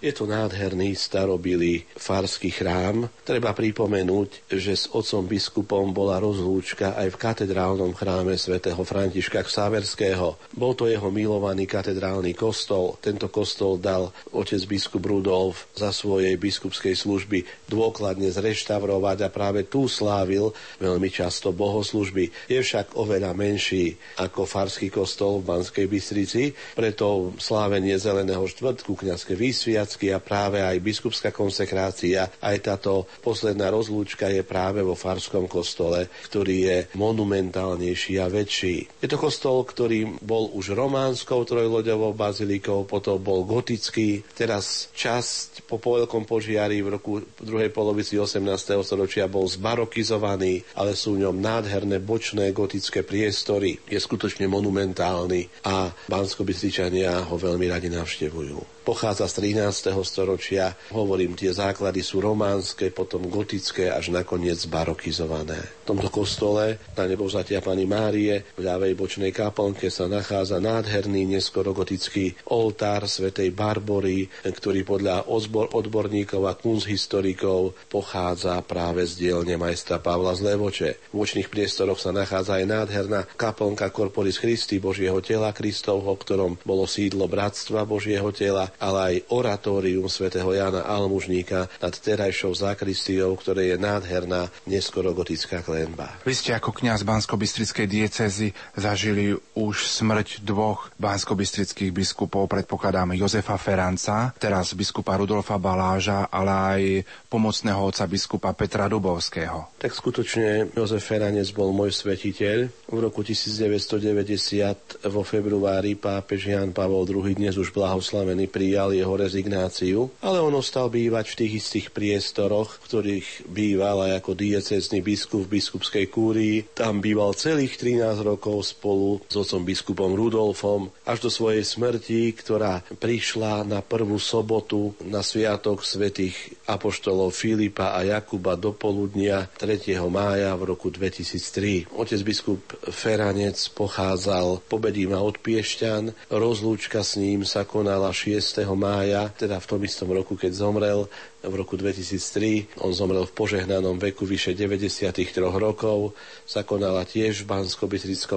Je 0.00 0.16
to 0.16 0.24
nádherný 0.24 0.96
starobilý 0.96 1.84
farský 1.92 2.48
chrám. 2.48 3.04
Treba 3.20 3.52
pripomenúť, 3.52 4.48
že 4.48 4.72
s 4.72 4.88
otcom 4.88 5.28
biskupom 5.28 5.92
bola 5.92 6.16
rozlúčka 6.16 6.96
aj 6.96 7.12
v 7.12 7.20
katedrálnom 7.20 7.92
chráme 7.92 8.32
svätého 8.40 8.80
Františka 8.80 9.44
Ksaverského. 9.44 10.40
Bol 10.56 10.72
to 10.72 10.88
jeho 10.88 11.12
milovaný 11.12 11.68
katedrálny 11.68 12.32
kostol. 12.32 12.96
Tento 13.04 13.28
kostol 13.28 13.76
dal 13.76 14.08
otec 14.32 14.64
biskup 14.64 15.04
Rudolf 15.04 15.68
za 15.76 15.92
svojej 15.92 16.32
biskupskej 16.40 16.96
služby 16.96 17.68
dôkladne 17.68 18.32
zreštaurovať 18.32 19.20
a 19.20 19.28
práve 19.28 19.68
tu 19.68 19.84
slávil 19.84 20.48
veľmi 20.80 21.12
často 21.12 21.52
bohoslužby. 21.52 22.48
Je 22.48 22.64
však 22.64 22.96
oveľa 22.96 23.36
menší 23.36 24.00
ako 24.16 24.48
farský 24.48 24.88
kostol 24.88 25.44
v 25.44 25.52
Banskej 25.52 25.84
Bystrici, 25.92 26.56
preto 26.72 27.36
slávenie 27.36 28.00
Zeleného 28.00 28.48
štvrtku, 28.48 28.96
kniazské 28.96 29.36
výsviac 29.36 29.89
sviacky 29.90 30.14
a 30.14 30.22
práve 30.22 30.62
aj 30.62 30.78
biskupská 30.78 31.34
konsekrácia, 31.34 32.30
aj 32.38 32.56
táto 32.62 33.10
posledná 33.18 33.74
rozlúčka 33.74 34.30
je 34.30 34.46
práve 34.46 34.86
vo 34.86 34.94
Farskom 34.94 35.50
kostole, 35.50 36.06
ktorý 36.30 36.56
je 36.62 36.78
monumentálnejší 36.94 38.22
a 38.22 38.30
väčší. 38.30 38.86
Je 39.02 39.08
to 39.10 39.18
kostol, 39.18 39.66
ktorý 39.66 40.22
bol 40.22 40.54
už 40.54 40.78
románskou 40.78 41.42
trojloďovou 41.42 42.14
bazilikou, 42.14 42.86
potom 42.86 43.18
bol 43.18 43.42
gotický, 43.42 44.22
teraz 44.38 44.94
časť 44.94 45.66
po 45.66 45.82
veľkom 45.82 46.22
požiari 46.22 46.78
v 46.78 46.94
roku 46.94 47.26
druhej 47.42 47.74
polovici 47.74 48.14
18. 48.14 48.46
storočia 48.86 49.26
bol 49.26 49.50
zbarokizovaný, 49.50 50.62
ale 50.78 50.94
sú 50.94 51.18
v 51.18 51.26
ňom 51.26 51.34
nádherné 51.42 51.98
bočné 51.98 52.54
gotické 52.54 53.02
priestory. 53.02 53.82
Je 53.90 53.98
skutočne 53.98 54.46
monumentálny 54.46 55.66
a 55.66 55.90
bansko 56.06 56.46
ho 56.46 57.36
veľmi 57.38 57.66
radi 57.70 57.88
navštevujú 57.88 58.79
pochádza 58.82 59.28
z 59.28 59.54
13. 59.54 59.92
storočia. 60.02 60.72
Hovorím, 60.90 61.36
tie 61.36 61.52
základy 61.52 62.00
sú 62.00 62.24
románske, 62.24 62.88
potom 62.88 63.28
gotické, 63.28 63.92
až 63.92 64.10
nakoniec 64.10 64.58
barokizované. 64.66 65.60
V 65.84 65.96
tomto 65.96 66.08
kostole 66.08 66.80
na 66.96 67.04
nebovzatia 67.04 67.60
Pani 67.60 67.84
Márie 67.84 68.46
v 68.56 68.60
ľavej 68.64 68.92
bočnej 68.96 69.32
kaplnke 69.34 69.90
sa 69.92 70.06
nachádza 70.06 70.62
nádherný 70.62 71.26
neskoro-gotický 71.36 72.38
oltár 72.48 73.10
svätej 73.10 73.52
Barbory, 73.52 74.30
ktorý 74.46 74.86
podľa 74.86 75.28
odbor, 75.28 75.68
odborníkov 75.74 76.46
a 76.46 76.54
kunsthistorikov 76.56 77.90
pochádza 77.90 78.56
práve 78.64 79.04
z 79.04 79.28
dielne 79.28 79.58
majstra 79.58 79.98
Pavla 79.98 80.32
z 80.38 80.54
Levoče. 80.54 80.90
V 81.10 81.14
bočných 81.20 81.50
priestoroch 81.50 81.98
sa 81.98 82.14
nachádza 82.14 82.62
aj 82.62 82.66
nádherná 82.70 83.20
kaplnka 83.34 83.90
Corporis 83.90 84.38
Christi 84.38 84.78
Božieho 84.78 85.18
tela 85.20 85.50
Kristovho, 85.50 86.14
ktorom 86.14 86.56
bolo 86.62 86.86
sídlo 86.86 87.26
Bratstva 87.26 87.82
Božieho 87.82 88.30
tela 88.30 88.69
ale 88.76 88.98
aj 89.00 89.14
oratórium 89.32 90.06
svätého 90.06 90.46
Jana 90.52 90.84
Almužníka 90.86 91.66
nad 91.80 91.94
terajšou 91.96 92.52
zakristiou, 92.54 93.34
ktoré 93.34 93.74
je 93.74 93.76
nádherná 93.80 94.52
neskoro 94.68 95.10
gotická 95.16 95.64
klenba. 95.64 96.20
Vy 96.22 96.36
ste 96.36 96.54
ako 96.54 96.76
kňaz 96.76 97.02
Bansko-Bystrickej 97.02 97.86
diecezy 97.88 98.52
zažili 98.76 99.34
už 99.56 99.88
smrť 99.88 100.44
dvoch 100.44 100.92
bansko-bystrických 101.00 101.90
biskupov, 101.90 102.46
predpokladám 102.46 103.16
Jozefa 103.16 103.56
Feranca, 103.56 104.36
teraz 104.36 104.76
biskupa 104.76 105.16
Rudolfa 105.16 105.56
Baláža, 105.56 106.28
ale 106.28 106.52
aj 106.52 106.82
pomocného 107.30 107.80
otca 107.80 108.04
biskupa 108.04 108.52
Petra 108.52 108.86
Dubovského. 108.90 109.80
Tak 109.80 109.92
skutočne 109.94 110.74
Jozef 110.76 111.02
Feranec 111.06 111.48
bol 111.56 111.72
môj 111.72 111.94
svetiteľ. 111.94 112.68
V 112.90 112.98
roku 112.98 113.22
1990 113.24 115.06
vo 115.08 115.22
februári 115.22 115.96
pápež 115.96 116.52
Jan 116.52 116.74
Pavol 116.74 117.06
II 117.06 117.32
dnes 117.32 117.56
už 117.56 117.70
blahoslavený 117.72 118.50
prijal 118.60 118.92
jeho 118.92 119.16
rezignáciu, 119.16 120.12
ale 120.20 120.36
on 120.36 120.52
ostal 120.52 120.92
bývať 120.92 121.32
v 121.32 121.38
tých 121.40 121.52
istých 121.64 121.86
priestoroch, 121.96 122.76
v 122.76 122.84
ktorých 122.84 123.28
býval 123.48 124.04
aj 124.04 124.20
ako 124.20 124.36
diecézny 124.36 125.00
biskup 125.00 125.48
v 125.48 125.56
biskupskej 125.56 126.12
kúrii. 126.12 126.68
Tam 126.76 127.00
býval 127.00 127.32
celých 127.32 127.80
13 127.80 128.20
rokov 128.20 128.76
spolu 128.76 129.24
s 129.24 129.32
otcom 129.32 129.64
biskupom 129.64 130.12
Rudolfom 130.12 130.92
až 131.08 131.24
do 131.24 131.30
svojej 131.32 131.64
smrti, 131.64 132.36
ktorá 132.36 132.84
prišla 133.00 133.64
na 133.64 133.80
prvú 133.80 134.20
sobotu 134.20 134.92
na 135.08 135.24
sviatok 135.24 135.80
svätých 135.80 136.36
apoštolov 136.70 137.34
Filipa 137.34 137.98
a 137.98 138.06
Jakuba 138.06 138.54
do 138.54 138.70
poludnia 138.70 139.50
3. 139.58 139.98
mája 140.06 140.54
v 140.54 140.62
roku 140.70 140.86
2003. 140.86 141.90
Otec 141.90 142.20
biskup 142.22 142.62
Feranec 142.86 143.58
pochádzal 143.74 144.62
pobedím 144.70 145.18
od 145.18 145.42
Piešťan, 145.42 146.30
rozlúčka 146.30 147.02
s 147.02 147.18
ním 147.18 147.42
sa 147.42 147.66
konala 147.66 148.14
6 148.14 148.62
mája, 148.78 149.26
teda 149.34 149.58
v 149.58 149.66
tom 149.66 149.80
istom 149.82 150.14
roku, 150.14 150.38
keď 150.38 150.52
zomrel, 150.54 151.10
v 151.40 151.54
roku 151.56 151.76
2003. 151.76 152.84
On 152.84 152.92
zomrel 152.92 153.24
v 153.24 153.32
požehnanom 153.32 153.96
veku 153.96 154.28
vyše 154.28 154.52
93 154.52 155.40
rokov. 155.40 156.12
Sa 156.44 156.68
konala 156.68 157.08
tiež 157.08 157.44
v 157.44 157.48
bansko 157.48 157.88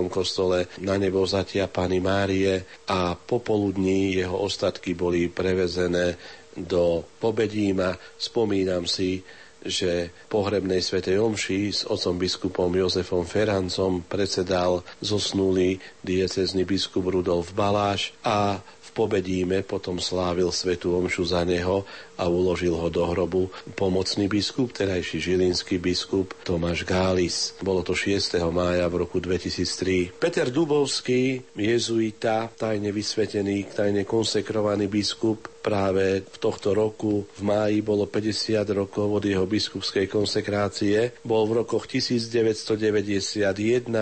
kostole 0.08 0.72
na 0.80 0.96
nebo 0.96 1.20
zatia 1.28 1.68
Pany 1.68 2.00
Márie 2.00 2.64
a 2.88 3.16
popoludní 3.16 4.16
jeho 4.16 4.40
ostatky 4.40 4.96
boli 4.96 5.28
prevezené 5.28 6.16
do 6.58 7.06
Pobedíma. 7.20 7.98
Spomínam 8.18 8.86
si, 8.86 9.24
že 9.64 10.12
pohrebnej 10.28 10.84
svetej 10.84 11.24
omši 11.24 11.72
s 11.72 11.82
otcom 11.88 12.20
biskupom 12.20 12.72
Jozefom 12.76 13.24
Ferancom 13.24 14.04
predsedal 14.04 14.84
zosnulý 15.00 15.80
diecezny 16.04 16.68
biskup 16.68 17.08
Rudolf 17.08 17.56
Baláš 17.56 18.12
a 18.28 18.60
Pobedíme 18.94 19.66
potom 19.66 19.98
slávil 19.98 20.54
svetú 20.54 20.94
omšu 20.94 21.34
za 21.34 21.42
neho 21.42 21.82
a 22.14 22.30
uložil 22.30 22.78
ho 22.78 22.94
do 22.94 23.02
hrobu 23.10 23.50
pomocný 23.74 24.30
biskup, 24.30 24.70
terajší 24.70 25.34
žilinský 25.34 25.82
biskup 25.82 26.38
Tomáš 26.46 26.86
Gális. 26.86 27.58
Bolo 27.58 27.82
to 27.82 27.98
6. 27.98 28.38
mája 28.54 28.86
v 28.86 29.02
roku 29.02 29.18
2003. 29.18 30.14
Peter 30.22 30.54
Dubovský, 30.54 31.42
jezuita, 31.58 32.54
tajne 32.54 32.94
vysvetený, 32.94 33.74
tajne 33.74 34.06
konsekrovaný 34.06 34.86
biskup, 34.86 35.50
práve 35.64 36.28
v 36.28 36.38
tohto 36.44 36.76
roku 36.76 37.24
v 37.40 37.42
máji 37.42 37.80
bolo 37.80 38.04
50 38.04 38.68
rokov 38.76 39.08
od 39.08 39.24
jeho 39.24 39.48
biskupskej 39.48 40.12
konsekrácie. 40.12 41.16
Bol 41.24 41.48
v 41.48 41.64
rokoch 41.64 41.88
1991 41.88 43.48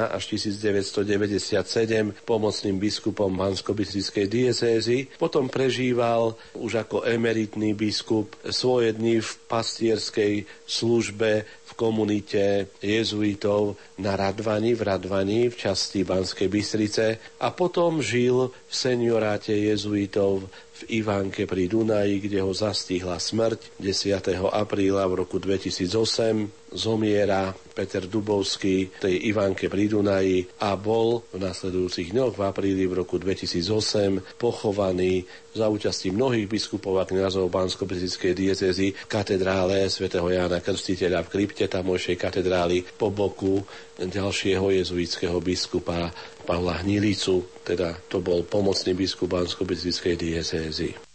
až 0.09 0.23
1997 0.33 2.25
pomocným 2.25 2.81
biskupom 2.81 3.29
bansko 3.29 3.77
diecézy. 4.25 5.05
Potom 5.21 5.45
prežíval 5.45 6.33
už 6.57 6.81
ako 6.81 7.05
emeritný 7.05 7.77
biskup 7.77 8.33
svoje 8.49 8.97
dni 8.97 9.21
v 9.21 9.31
pastierskej 9.45 10.33
službe 10.65 11.45
v 11.71 11.73
komunite 11.79 12.67
jezuitov 12.83 13.79
na 14.03 14.19
Radvani, 14.19 14.75
v 14.75 14.81
Radvani, 14.83 15.41
v 15.47 15.55
časti 15.55 16.03
Banskej 16.03 16.51
Bystrice 16.51 17.05
a 17.39 17.47
potom 17.55 18.03
žil 18.03 18.51
v 18.51 18.73
senioráte 18.73 19.55
jezuitov 19.55 20.51
v 20.51 20.81
Ivánke 20.99 21.47
pri 21.47 21.71
Dunaji, 21.71 22.19
kde 22.19 22.43
ho 22.43 22.51
zastihla 22.51 23.15
smrť 23.15 23.79
10. 23.79 24.19
apríla 24.51 25.07
v 25.07 25.23
roku 25.23 25.39
2008. 25.39 26.60
Zomiera 26.71 27.51
Peter 27.51 28.07
Dubovský 28.07 28.95
tej 28.95 29.27
Ivánke 29.27 29.67
pri 29.67 29.91
Dunaji 29.91 30.63
a 30.63 30.79
bol 30.79 31.23
v 31.31 31.43
nasledujúcich 31.43 32.15
dňoch 32.15 32.39
v 32.39 32.41
apríli 32.47 32.87
v 32.87 33.03
roku 33.03 33.19
2008 33.19 34.39
pochovaný 34.39 35.27
za 35.51 35.67
účasti 35.67 36.15
mnohých 36.15 36.47
biskupov 36.47 37.03
a 37.03 37.07
kniazov 37.07 37.51
bansko 37.51 37.83
diecezy 38.31 38.95
v 38.95 39.07
katedrále 39.11 39.83
svätého 39.91 40.27
Jána 40.31 40.63
Krstiteľa 40.63 41.27
v 41.27 41.31
krypte 41.31 41.67
tamojšej 41.67 42.15
katedrály 42.15 42.87
po 42.95 43.11
boku 43.11 43.59
ďalšieho 43.99 44.71
jezuitského 44.71 45.43
biskupa 45.43 46.15
Pavla 46.47 46.79
Hnilicu, 46.79 47.61
teda 47.67 47.99
to 48.07 48.23
bol 48.23 48.47
pomocný 48.47 48.95
biskup 48.95 49.35
bansko 49.35 49.67
diecézy. 49.67 51.10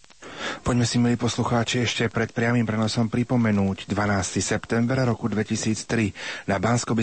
Poďme 0.63 0.87
si, 0.87 0.97
milí 0.99 1.15
poslucháči, 1.15 1.87
ešte 1.87 2.11
pred 2.11 2.31
priamým 2.31 2.67
prenosom 2.67 3.07
pripomenúť 3.07 3.87
12. 3.89 4.43
september 4.43 4.99
roku 5.07 5.31
2003 5.31 6.49
na 6.51 6.59
bansko 6.59 6.95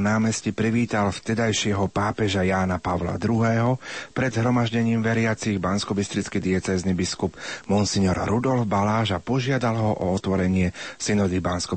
námestí 0.00 0.50
privítal 0.56 1.12
vtedajšieho 1.12 1.88
pápeža 1.92 2.44
Jána 2.44 2.80
Pavla 2.80 3.20
II. 3.20 3.76
pred 4.16 4.32
zhromaždením 4.32 5.04
veriacich 5.04 5.60
bansko 5.60 5.92
diecézny 6.40 6.92
biskup 6.96 7.36
Monsignor 7.68 8.16
Rudolf 8.24 8.64
Baláž 8.64 9.16
a 9.16 9.22
požiadal 9.22 9.76
ho 9.76 9.92
o 9.96 10.12
otvorenie 10.16 10.72
synody 10.96 11.40
bansko 11.40 11.76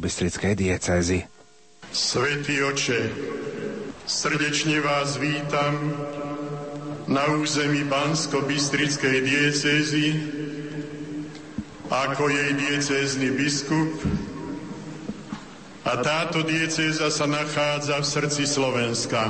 diecézy. 0.56 1.28
Svetý 1.94 2.58
oče, 2.66 3.00
Srdečne 4.04 4.84
vás 4.84 5.16
vítam 5.16 5.96
na 7.08 7.24
území 7.40 7.88
Bansko-Bystrickej 7.88 9.18
diecézy 9.24 10.08
ako 11.94 12.26
jej 12.26 12.58
diecézny 12.58 13.30
biskup 13.38 14.02
a 15.86 16.02
táto 16.02 16.42
diecéza 16.42 17.14
sa 17.14 17.30
nachádza 17.30 18.02
v 18.02 18.10
srdci 18.10 18.44
Slovenska. 18.50 19.30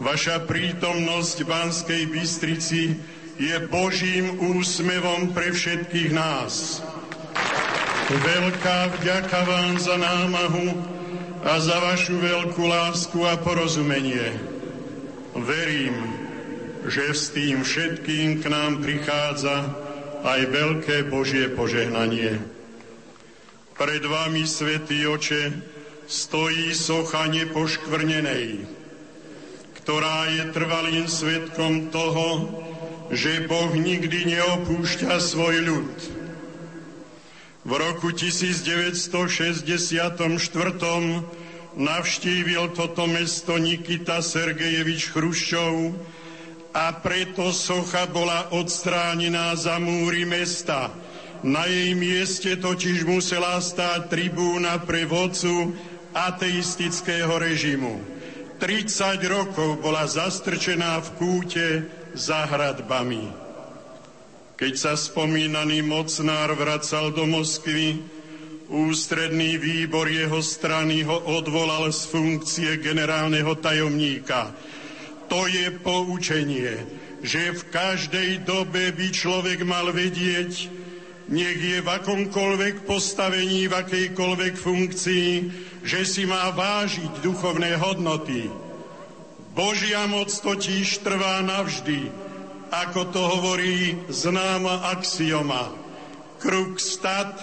Vaša 0.00 0.48
prítomnosť 0.48 1.44
v 1.44 1.50
Banskej 1.52 2.02
Bystrici 2.08 2.96
je 3.40 3.56
Božím 3.72 4.36
úsmevom 4.36 5.32
pre 5.32 5.48
všetkých 5.48 6.12
nás. 6.12 6.84
Veľká 8.12 9.00
vďaka 9.00 9.40
vám 9.48 9.80
za 9.80 9.96
námahu 9.96 10.76
a 11.48 11.56
za 11.56 11.80
vašu 11.80 12.20
veľkú 12.20 12.68
lásku 12.68 13.16
a 13.24 13.40
porozumenie. 13.40 14.36
Verím, 15.32 15.96
že 16.84 17.16
s 17.16 17.32
tým 17.32 17.64
všetkým 17.64 18.44
k 18.44 18.52
nám 18.52 18.84
prichádza 18.84 19.72
aj 20.20 20.40
veľké 20.52 21.08
Božie 21.08 21.48
požehnanie. 21.48 22.44
Pred 23.72 24.04
vami, 24.04 24.44
Svetý 24.44 25.08
Oče, 25.08 25.56
stojí 26.04 26.76
socha 26.76 27.24
nepoškvrnenej, 27.32 28.68
ktorá 29.80 30.28
je 30.28 30.44
trvalým 30.52 31.08
svetkom 31.08 31.88
toho, 31.88 32.28
že 33.10 33.50
Boh 33.50 33.74
nikdy 33.74 34.38
neopúšťa 34.38 35.18
svoj 35.18 35.56
ľud. 35.66 35.98
V 37.60 37.76
roku 37.76 38.08
1964 38.14 40.16
navštívil 41.76 42.64
toto 42.72 43.04
mesto 43.10 43.60
Nikita 43.60 44.24
Sergejevič 44.24 45.12
Chruščov 45.12 45.74
a 46.70 46.94
preto 47.02 47.50
socha 47.50 48.06
bola 48.06 48.54
odstránená 48.54 49.58
za 49.58 49.82
múry 49.82 50.22
mesta. 50.22 50.94
Na 51.42 51.66
jej 51.66 51.98
mieste 51.98 52.54
totiž 52.54 53.02
musela 53.04 53.58
stáť 53.58 54.06
tribúna 54.06 54.78
pre 54.86 55.02
vodcu 55.02 55.74
ateistického 56.14 57.42
režimu. 57.42 58.20
30 58.60 59.24
rokov 59.24 59.80
bola 59.80 60.04
zastrčená 60.04 61.00
v 61.00 61.08
kúte 61.16 61.66
za 62.14 62.46
hradbami. 62.46 63.30
Keď 64.60 64.72
sa 64.76 64.92
spomínaný 64.92 65.80
mocnár 65.80 66.52
vracal 66.52 67.16
do 67.16 67.24
Moskvy, 67.24 67.96
ústredný 68.68 69.56
výbor 69.56 70.06
jeho 70.06 70.38
strany 70.44 71.02
ho 71.02 71.16
odvolal 71.16 71.90
z 71.90 72.06
funkcie 72.06 72.70
generálneho 72.78 73.56
tajomníka. 73.58 74.52
To 75.32 75.48
je 75.48 75.72
poučenie, 75.80 76.86
že 77.24 77.56
v 77.56 77.62
každej 77.72 78.30
dobe 78.44 78.92
by 78.94 79.08
človek 79.10 79.64
mal 79.64 79.90
vedieť, 79.90 80.70
nech 81.30 81.58
je 81.62 81.78
v 81.78 81.88
akomkoľvek 81.88 82.84
postavení, 82.84 83.70
v 83.70 83.74
akejkoľvek 83.74 84.54
funkcii, 84.58 85.28
že 85.86 86.00
si 86.02 86.26
má 86.26 86.50
vážiť 86.50 87.22
duchovné 87.22 87.78
hodnoty. 87.78 88.69
Božia 89.60 90.08
moc 90.08 90.32
totiž 90.32 91.04
trvá 91.04 91.44
navždy, 91.44 92.08
ako 92.72 93.12
to 93.12 93.20
hovorí 93.20 94.00
známa 94.08 94.88
axioma. 94.96 95.68
Kruk 96.40 96.80
stat, 96.80 97.36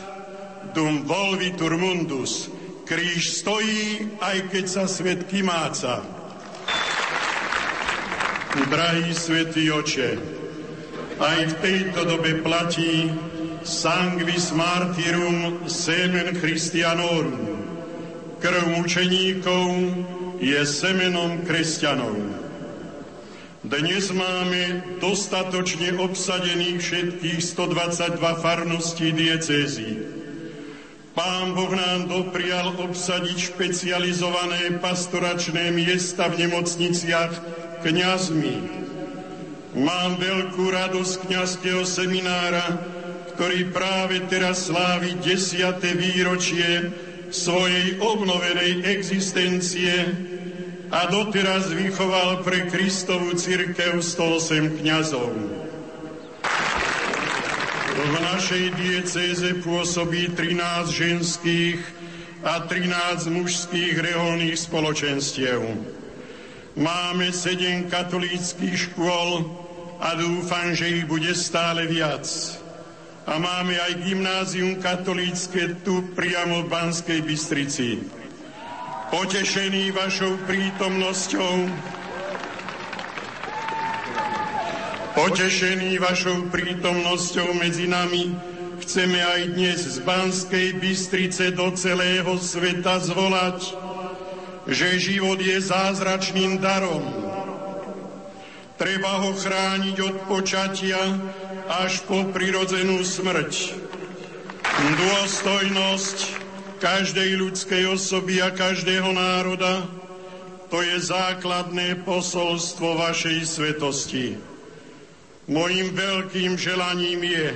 dum 0.73 1.05
volvitur 1.05 1.77
mundus. 1.77 2.49
Kríž 2.89 3.37
stojí, 3.37 4.17
aj 4.17 4.49
keď 4.49 4.65
sa 4.65 4.83
svet 4.89 5.29
kymáca. 5.29 6.01
Drahý 8.65 9.13
svätý 9.13 9.69
oče, 9.69 10.17
aj 11.21 11.39
v 11.53 11.53
tejto 11.61 12.01
dobe 12.01 12.41
platí, 12.41 13.13
sanguis 13.61 14.49
martyrum 14.57 15.69
semen 15.69 16.33
Christianorum. 16.33 17.61
Krv 18.41 18.73
mučeníkov 18.73 19.69
je 20.37 20.59
semenom 20.65 21.41
kresťanov. 21.45 22.13
Dnes 23.65 24.13
máme 24.13 24.95
dostatočne 25.01 25.97
obsadených 25.97 26.77
všetkých 26.77 27.39
122 27.41 28.21
farností 28.39 29.11
diecézy. 29.11 30.07
Pán 31.17 31.57
Boh 31.57 31.73
nám 31.73 32.05
doprial 32.05 32.77
obsadiť 32.77 33.57
špecializované 33.57 34.77
pastoračné 34.77 35.73
miesta 35.73 36.29
v 36.29 36.45
nemocniciach 36.45 37.33
kňazmi. 37.81 38.57
Mám 39.73 40.21
veľkú 40.21 40.63
radosť 40.69 41.13
kňazského 41.25 41.81
seminára, 41.81 42.77
ktorý 43.33 43.73
práve 43.73 44.21
teraz 44.29 44.69
slávi 44.69 45.17
desiate 45.17 45.97
výročie 45.97 46.93
svojej 47.29 47.99
obnovenej 47.99 48.87
existencie 48.87 49.93
a 50.87 51.11
doteraz 51.11 51.67
vychoval 51.75 52.47
pre 52.47 52.71
Kristovú 52.71 53.35
církev 53.35 53.99
108 53.99 54.79
kňazov. 54.79 55.31
V 57.97 58.15
našej 58.21 58.65
diecéze 58.77 59.49
pôsobí 59.65 60.31
13 60.37 60.87
ženských 60.87 61.81
a 62.45 62.63
13 62.69 63.27
mužských 63.33 63.95
reholných 63.97 64.55
spoločenstiev. 64.55 65.65
Máme 66.77 67.33
7 67.33 67.89
katolíckých 67.89 68.93
škôl 68.93 69.49
a 69.97 70.13
dúfam, 70.13 70.77
že 70.77 71.01
ich 71.01 71.09
bude 71.09 71.33
stále 71.33 71.89
viac. 71.89 72.23
A 73.27 73.35
máme 73.35 73.75
aj 73.75 74.07
gymnázium 74.07 74.79
katolícke 74.79 75.83
tu 75.83 76.15
priamo 76.15 76.63
v 76.63 76.71
Banskej 76.71 77.19
Bystrici. 77.27 77.99
Potešený 79.11 79.91
vašou 79.91 80.39
prítomnosťou 80.47 81.55
Potešení 85.17 85.97
vašou 85.97 86.53
prítomnosťou 86.53 87.57
medzi 87.57 87.89
nami, 87.89 88.37
chceme 88.85 89.17
aj 89.17 89.41
dnes 89.49 89.81
z 89.81 89.97
Banskej 90.05 90.77
Bystrice 90.77 91.57
do 91.57 91.73
celého 91.73 92.37
sveta 92.37 93.01
zvolať, 93.01 93.73
že 94.69 95.01
život 95.01 95.41
je 95.41 95.57
zázračným 95.57 96.61
darom. 96.61 97.01
Treba 98.77 99.25
ho 99.25 99.33
chrániť 99.33 99.97
od 100.05 100.15
počatia 100.29 101.01
až 101.67 101.99
po 102.07 102.23
prirodzenú 102.31 103.03
smrť. 103.03 103.75
Dôstojnosť 104.77 106.17
každej 106.79 107.29
ľudskej 107.43 107.83
osoby 107.91 108.39
a 108.39 108.55
každého 108.55 109.11
národa 109.11 109.83
to 110.67 110.83
je 110.83 110.99
základné 110.99 112.03
posolstvo 112.03 112.99
vašej 112.99 113.39
svetosti. 113.47 114.35
Mojím 115.47 115.95
veľkým 115.95 116.59
želaním 116.59 117.23
je, 117.23 117.49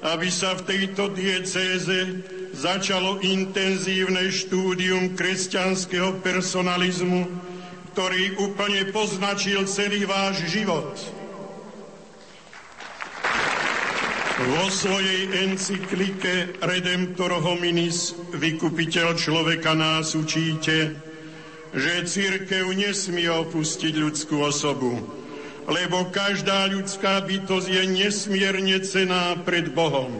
aby 0.00 0.28
sa 0.32 0.56
v 0.56 0.64
tejto 0.64 1.12
diecéze 1.12 2.24
začalo 2.56 3.20
intenzívne 3.20 4.32
štúdium 4.32 5.12
kresťanského 5.12 6.24
personalizmu, 6.24 7.28
ktorý 7.92 8.40
úplne 8.40 8.88
poznačil 8.88 9.68
celý 9.68 10.08
váš 10.08 10.48
život. 10.48 11.19
Vo 14.40 14.72
svojej 14.72 15.36
encyklike 15.44 16.64
Redemptor 16.64 17.36
hominis, 17.44 18.16
vykupiteľ 18.32 19.12
človeka 19.12 19.76
nás 19.76 20.16
učíte, 20.16 20.96
že 21.76 21.92
církev 22.08 22.72
nesmie 22.72 23.28
opustiť 23.28 23.94
ľudskú 24.00 24.40
osobu 24.40 25.20
lebo 25.70 26.10
každá 26.10 26.66
ľudská 26.66 27.22
bytosť 27.22 27.68
je 27.70 27.82
nesmierne 27.86 28.76
cená 28.82 29.38
pred 29.46 29.70
Bohom. 29.70 30.10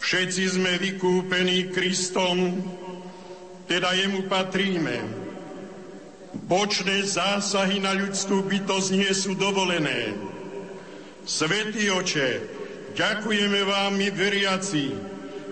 Všetci 0.00 0.58
sme 0.58 0.80
vykúpení 0.80 1.70
Kristom, 1.70 2.64
teda 3.68 3.92
jemu 3.92 4.26
patríme. 4.26 5.04
Bočné 6.48 7.04
zásahy 7.04 7.78
na 7.78 7.92
ľudskú 7.92 8.40
bytosť 8.48 8.88
nie 8.96 9.12
sú 9.12 9.36
dovolené. 9.36 10.16
Svetý 11.28 11.92
oče, 11.92 12.61
ďakujeme 12.92 13.60
vám, 13.64 13.98
my 13.98 14.08
veriaci, 14.12 14.92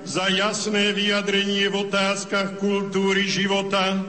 za 0.04 0.28
jasné 0.32 0.96
vyjadrenie 0.96 1.68
v 1.68 1.88
otázkach 1.88 2.56
kultúry 2.56 3.28
života, 3.28 4.00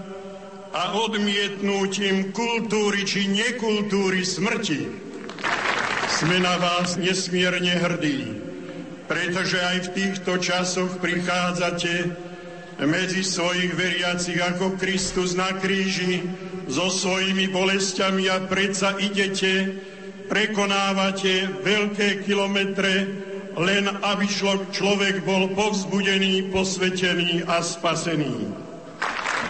a 0.72 0.96
odmietnutím 0.96 2.32
kultúry 2.32 3.04
či 3.04 3.28
nekultúry 3.28 4.24
smrti. 4.24 4.88
Sme 6.08 6.40
na 6.40 6.56
vás 6.60 6.96
nesmierne 6.96 7.76
hrdí, 7.76 8.40
pretože 9.08 9.60
aj 9.60 9.78
v 9.84 9.94
týchto 9.96 10.40
časoch 10.40 11.04
prichádzate 11.04 12.16
medzi 12.88 13.22
svojich 13.22 13.76
veriacich 13.76 14.40
ako 14.40 14.80
Kristus 14.80 15.36
na 15.36 15.52
kríži 15.60 16.24
so 16.72 16.88
svojimi 16.88 17.52
bolestiami 17.52 18.32
a 18.32 18.40
predsa 18.48 18.96
idete, 18.96 19.76
prekonávate 20.32 21.60
veľké 21.60 22.24
kilometre, 22.24 23.04
len 23.60 23.84
aby 24.00 24.26
človek 24.72 25.28
bol 25.28 25.52
povzbudený, 25.52 26.48
posvetený 26.56 27.44
a 27.44 27.60
spasený. 27.60 28.48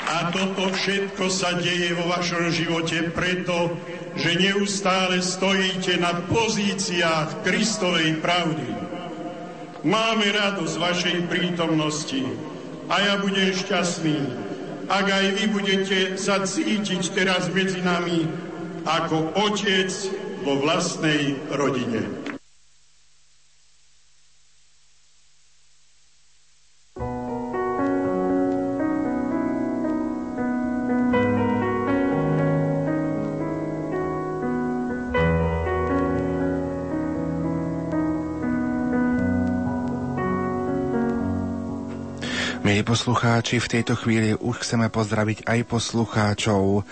A 0.10 0.34
toto 0.34 0.74
všetko 0.74 1.30
sa 1.30 1.54
deje 1.62 1.94
vo 1.94 2.10
vašom 2.10 2.50
živote 2.50 3.14
preto, 3.14 3.78
že 4.18 4.42
neustále 4.42 5.22
stojíte 5.22 6.02
na 6.02 6.18
pozíciách 6.26 7.46
Kristovej 7.46 8.18
pravdy. 8.20 8.68
Máme 9.86 10.26
radosť 10.34 10.76
vašej 10.82 11.18
prítomnosti 11.30 12.26
a 12.90 12.96
ja 13.06 13.16
budem 13.22 13.54
šťastný, 13.54 14.18
ak 14.90 15.06
aj 15.08 15.26
vy 15.38 15.46
budete 15.54 16.00
sa 16.18 16.42
cítiť 16.42 17.14
teraz 17.14 17.48
medzi 17.54 17.80
nami 17.80 18.26
ako 18.84 19.32
otec 19.38 19.90
vo 20.42 20.58
vlastnej 20.58 21.38
rodine. 21.54 22.32
Poslucháči, 42.92 43.64
v 43.64 43.72
tejto 43.72 43.96
chvíli 43.96 44.36
už 44.36 44.68
chceme 44.68 44.92
pozdraviť 44.92 45.48
aj 45.48 45.60
poslucháčov 45.64 46.84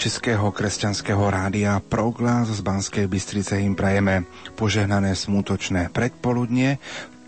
Českého 0.00 0.48
kresťanského 0.48 1.20
rádia 1.28 1.76
Proglas 1.76 2.48
z 2.48 2.64
Banskej 2.64 3.04
Bystrice 3.04 3.60
im 3.60 3.76
prajeme 3.76 4.24
požehnané 4.56 5.12
smutočné 5.12 5.92
predpoludnie. 5.92 6.80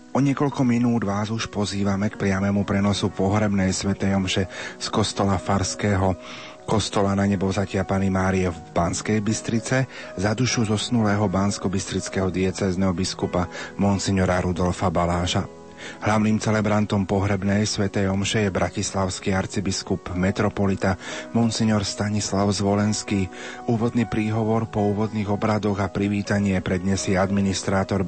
O 0.09 0.17
niekoľko 0.17 0.65
minút 0.65 1.05
vás 1.05 1.29
už 1.29 1.53
pozývame 1.53 2.09
k 2.09 2.17
priamému 2.17 2.65
prenosu 2.65 3.13
pohrebnej 3.13 3.69
svetej 3.69 4.17
omše 4.17 4.49
z 4.81 4.87
kostola 4.89 5.37
Farského 5.37 6.17
kostola 6.65 7.13
na 7.13 7.29
nebo 7.29 7.45
vzatia 7.45 7.85
Pany 7.85 8.09
Márie 8.09 8.49
v 8.49 8.57
Banskej 8.73 9.21
Bystrice 9.21 9.85
za 10.17 10.33
dušu 10.33 10.65
zosnulého 10.65 11.29
bansko-bystrického 11.29 12.33
diecezneho 12.33 12.89
biskupa 12.89 13.53
monsignora 13.77 14.41
Rudolfa 14.41 14.89
Baláža. 14.89 15.62
Hlavným 16.03 16.39
celebrantom 16.39 17.07
pohrebnej 17.07 17.63
svätej 17.63 18.11
omše 18.11 18.47
je 18.47 18.51
bratislavský 18.51 19.31
arcibiskup 19.31 20.11
metropolita 20.17 20.99
Monsignor 21.31 21.87
Stanislav 21.87 22.51
Zvolenský. 22.51 23.27
Úvodný 23.71 24.03
príhovor 24.07 24.67
po 24.67 24.83
úvodných 24.91 25.31
obradoch 25.31 25.79
a 25.79 25.87
privítanie 25.87 26.59
predniesie 26.59 27.15
administrátor 27.15 28.03